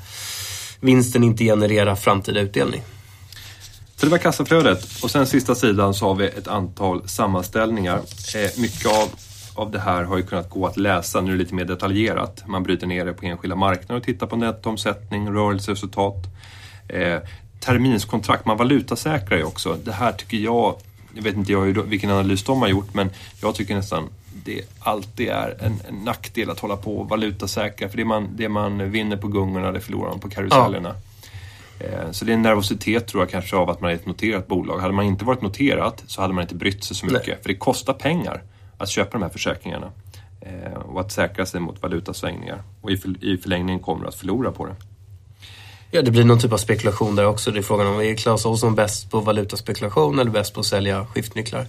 [0.80, 2.82] vinsten inte generera framtida utdelning.
[3.96, 5.02] Så det var kassaflödet.
[5.02, 7.96] Och sen sista sidan så har vi ett antal sammanställningar.
[8.34, 9.08] Eh, mycket av,
[9.58, 12.44] av det här har ju kunnat gå att läsa, nu lite mer detaljerat.
[12.46, 16.26] Man bryter ner det på enskilda marknader och tittar på nettoomsättning, rörelseresultat.
[16.88, 17.18] Eh,
[17.60, 19.76] terminskontrakt, man valutasäkrar ju också.
[19.84, 20.74] Det här tycker jag,
[21.14, 23.10] jag vet inte jag hur, vilken analys de har gjort, men
[23.42, 24.08] jag tycker nästan
[24.44, 27.88] det alltid är en, en nackdel att hålla på och valutasäkra.
[27.88, 30.94] För det man, det man vinner på gungorna, det förlorar man på karusellerna.
[31.80, 34.46] Eh, Så det är en nervositet tror jag kanske av att man är ett noterat
[34.46, 34.78] bolag.
[34.78, 37.26] Hade man inte varit noterat så hade man inte brytt sig så mycket.
[37.26, 37.38] Nej.
[37.42, 38.42] För det kostar pengar
[38.78, 39.90] att köpa de här försäkringarna.
[40.40, 42.62] Eh, Och att säkra sig mot valutasvängningar.
[42.80, 44.74] Och i för- i förlängningen kommer att förlora på det.
[45.90, 47.50] Ja, det blir någon typ av spekulation där också.
[47.50, 51.06] Det är frågan om, är Clas Ohlson bäst på valutaspekulation eller bäst på att sälja
[51.06, 51.66] skiftnycklar?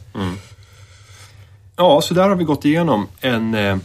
[1.76, 3.78] Ja, så där har vi gått igenom en, eh,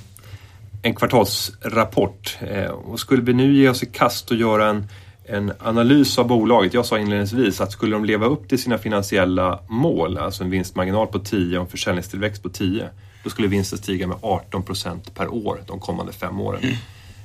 [0.82, 2.36] en kvartalsrapport.
[2.40, 4.86] Eh, Och skulle vi nu ge oss i kast och göra en,
[5.26, 6.74] en analys av bolaget.
[6.74, 11.06] Jag sa inledningsvis att skulle de leva upp till sina finansiella mål, alltså en vinstmarginal
[11.06, 12.88] på 10 och en försäljningstillväxt på 10,
[13.24, 16.60] då skulle vinsten stiga med 18 procent per år de kommande fem åren.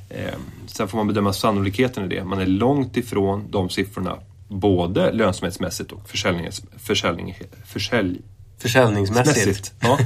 [0.09, 0.33] Eh,
[0.67, 2.23] Sen får man bedöma sannolikheten i det.
[2.23, 4.15] Man är långt ifrån de siffrorna,
[4.47, 8.21] både lönsamhetsmässigt och försäljnings, försäljning, försälj,
[8.57, 9.47] Försäljningsmässigt.
[9.47, 9.73] Mässigt.
[9.79, 9.97] Ja.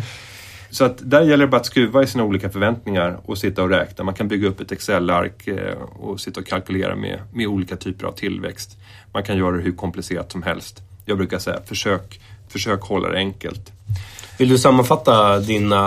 [0.70, 3.70] Så att där gäller det bara att skruva i sina olika förväntningar och sitta och
[3.70, 4.04] räkna.
[4.04, 8.08] Man kan bygga upp ett Excel-ark eh, och sitta och kalkylera med, med olika typer
[8.08, 8.78] av tillväxt.
[9.14, 10.82] Man kan göra det hur komplicerat som helst.
[11.06, 12.22] Jag brukar säga försök,
[12.54, 13.72] försök hålla det enkelt.
[14.38, 15.80] Vill du sammanfatta dina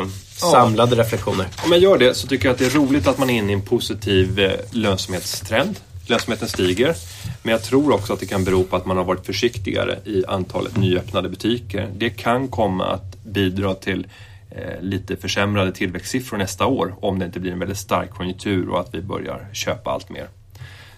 [0.00, 1.46] äh, samlade reflektioner?
[1.64, 3.52] Om jag gör det så tycker jag att det är roligt att man är inne
[3.52, 5.76] i en positiv eh, lönsamhetstrend.
[6.06, 6.94] Lönsamheten stiger.
[7.42, 10.24] Men jag tror också att det kan bero på att man har varit försiktigare i
[10.28, 11.88] antalet nyöppnade butiker.
[11.96, 14.06] Det kan komma att bidra till
[14.50, 18.80] eh, lite försämrade tillväxtsiffror nästa år om det inte blir en väldigt stark konjunktur och
[18.80, 20.28] att vi börjar köpa allt mer.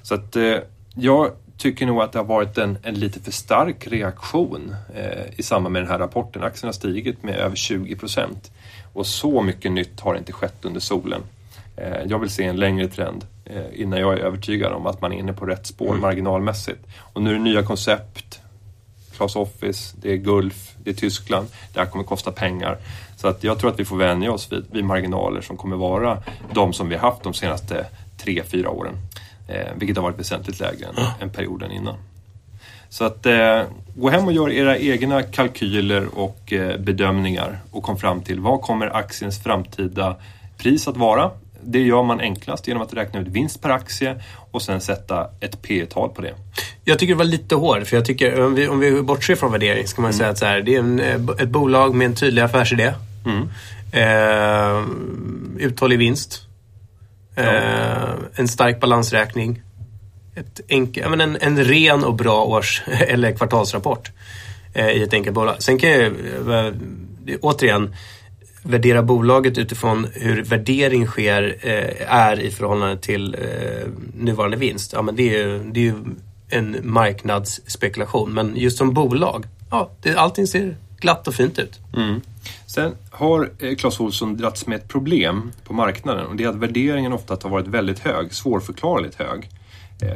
[0.03, 0.57] Så att eh,
[0.95, 1.31] jag
[1.63, 5.73] tycker nog att det har varit en, en lite för stark reaktion eh, i samband
[5.73, 6.43] med den här rapporten.
[6.43, 8.51] Aktien har stigit med över 20 procent
[8.93, 11.21] och så mycket nytt har inte skett under solen.
[11.77, 15.13] Eh, jag vill se en längre trend eh, innan jag är övertygad om att man
[15.13, 16.81] är inne på rätt spår marginalmässigt.
[16.99, 18.41] Och nu är det nya koncept,
[19.17, 21.47] Clas Office, det är Gulf, det är Tyskland.
[21.73, 22.79] Det här kommer kosta pengar.
[23.17, 26.23] Så att jag tror att vi får vänja oss vid, vid marginaler som kommer vara
[26.55, 27.87] de som vi haft de senaste
[28.17, 28.95] tre, fyra åren.
[29.49, 31.97] Eh, vilket har varit väsentligt lägre än, än perioden innan.
[32.89, 33.63] Så att eh,
[33.95, 38.61] gå hem och gör era egna kalkyler och eh, bedömningar och kom fram till vad
[38.61, 40.17] kommer aktiens framtida
[40.59, 41.31] pris att vara.
[41.65, 45.63] Det gör man enklast genom att räkna ut vinst per aktie och sen sätta ett
[45.63, 46.35] P tal på det.
[46.85, 49.53] Jag tycker det var lite hårt, för jag tycker om vi, om vi bortser från
[49.53, 52.05] värdering så kan man säga att så här, det är en, eh, ett bolag med
[52.05, 52.93] en tydlig affärsidé.
[53.93, 54.83] Eh,
[55.59, 56.47] uthållig vinst.
[57.37, 59.63] Eh, en stark balansräkning.
[60.35, 64.11] Ett enk, ja, men en, en ren och bra års eller kvartalsrapport
[64.75, 65.63] eh, i ett enkelt bolag.
[65.63, 66.73] Sen kan jag eh,
[67.41, 67.95] återigen
[68.63, 74.93] värdera bolaget utifrån hur värdering sker eh, är i förhållande till eh, nuvarande vinst.
[74.93, 75.95] Ja, men det är ju det är ju
[76.49, 78.35] en marknadsspekulation.
[78.35, 81.81] Men just som bolag, ja, det, allting ser glatt och fint ut.
[82.67, 86.57] Sen har eh, Clas Ohlson dragits med ett problem på marknaden och det är att
[86.57, 89.51] värderingen ofta har varit väldigt hög, svårförklarligt hög.
[90.03, 90.09] Eh,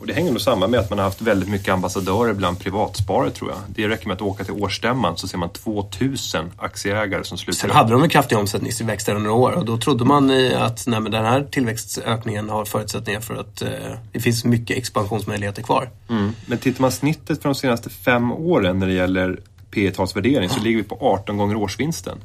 [0.00, 3.30] och det hänger nog samman med att man har haft väldigt mycket ambassadörer bland privatsparare
[3.30, 3.58] tror jag.
[3.68, 7.70] Det räcker med att åka till årsstämman så ser man 2000 aktieägare som sluter Sen
[7.70, 10.86] hade de en kraftig omsättningstillväxt där under några år och då trodde man i att
[10.86, 13.68] nej, den här tillväxtökningen har förutsättningar för att eh,
[14.12, 15.90] det finns mycket expansionsmöjligheter kvar.
[16.08, 16.32] Mm.
[16.46, 19.40] Men tittar man snittet för de senaste fem åren när det gäller
[19.70, 22.18] P talsvärdering så ligger vi på 18 gånger årsvinsten.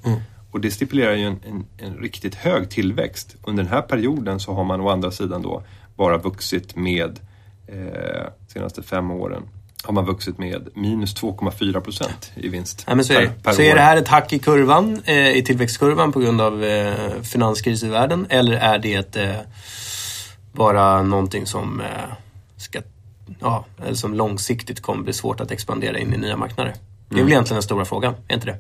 [0.52, 3.36] Och det stipulerar ju en, en, en riktigt hög tillväxt.
[3.44, 5.64] Under den här perioden så har man å andra sidan då
[5.96, 7.20] bara vuxit med,
[7.68, 9.44] eh, senaste fem åren,
[9.84, 13.28] har man vuxit med minus 2,4 procent i vinst Nej, men så är, det.
[13.28, 13.66] per, per så år.
[13.66, 17.84] är det här ett hack i kurvan, eh, i tillväxtkurvan på grund av eh, finanskris
[17.84, 18.28] i världen?
[18.30, 19.36] Eller är det eh,
[20.52, 21.88] bara någonting som, eh,
[22.58, 22.82] ska,
[23.40, 26.74] ja, eller som långsiktigt kommer bli svårt att expandera in i nya marknader?
[27.10, 28.58] Det är väl egentligen den stora frågan, är inte det?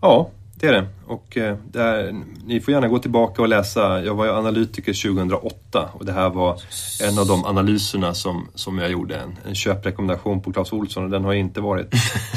[0.00, 0.86] Ja, Det är det.
[1.06, 2.14] Och eh, det är,
[2.46, 4.02] ni får gärna gå tillbaka och läsa.
[4.02, 6.60] Jag var ju analytiker 2008 och det här var
[7.02, 9.16] en av de analyserna som, som jag gjorde.
[9.16, 11.94] En, en köprekommendation på Clas Ohlson och den har inte varit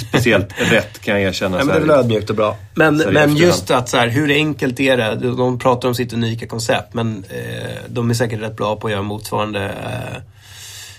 [0.08, 1.58] speciellt rätt kan jag erkänna.
[1.58, 1.88] Nej, men det är här.
[1.88, 2.58] väl ödmjukt och bra.
[2.74, 5.16] Men, här men just att så här, hur enkelt är det?
[5.16, 8.92] De pratar om sitt unika koncept men eh, de är säkert rätt bra på att
[8.92, 10.22] göra motsvarande eh,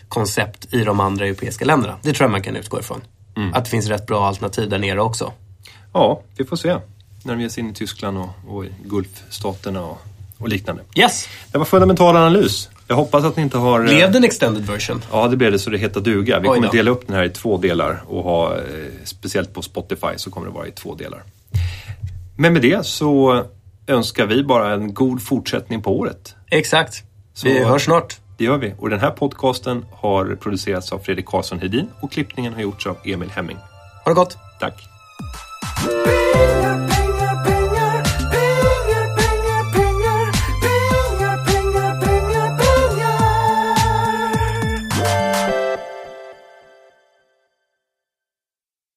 [0.08, 1.96] koncept i de andra europeiska länderna.
[2.02, 3.00] Det tror jag man kan utgå ifrån.
[3.36, 3.54] Mm.
[3.54, 5.32] Att det finns rätt bra alternativ där nere också.
[5.92, 6.76] Ja, vi får se.
[7.22, 9.98] När de ger sig in i Tyskland och, och Gulfstaterna och,
[10.38, 10.82] och liknande.
[10.96, 11.28] Yes!
[11.52, 12.68] Det var fundamental analys.
[12.88, 13.80] Jag hoppas att ni inte har...
[13.80, 15.02] eh, Blev det en extended version?
[15.12, 16.38] Ja, det blev det så det heter duga.
[16.40, 18.60] Vi kommer dela upp den här i två delar och ha, eh,
[19.04, 21.22] speciellt på Spotify så kommer det vara i två delar.
[22.36, 23.44] Men med det så
[23.86, 26.34] önskar vi bara en god fortsättning på året.
[26.50, 27.02] Exakt.
[27.34, 28.16] Så- Vi hörs snart.
[28.36, 28.74] Det gör vi.
[28.78, 32.96] Och den här podcasten har producerats av Fredrik Karlsson Hedin och klippningen har gjorts av
[33.04, 33.56] Emil Hemming.
[34.04, 34.38] Ha det gott!
[34.60, 34.88] Tack!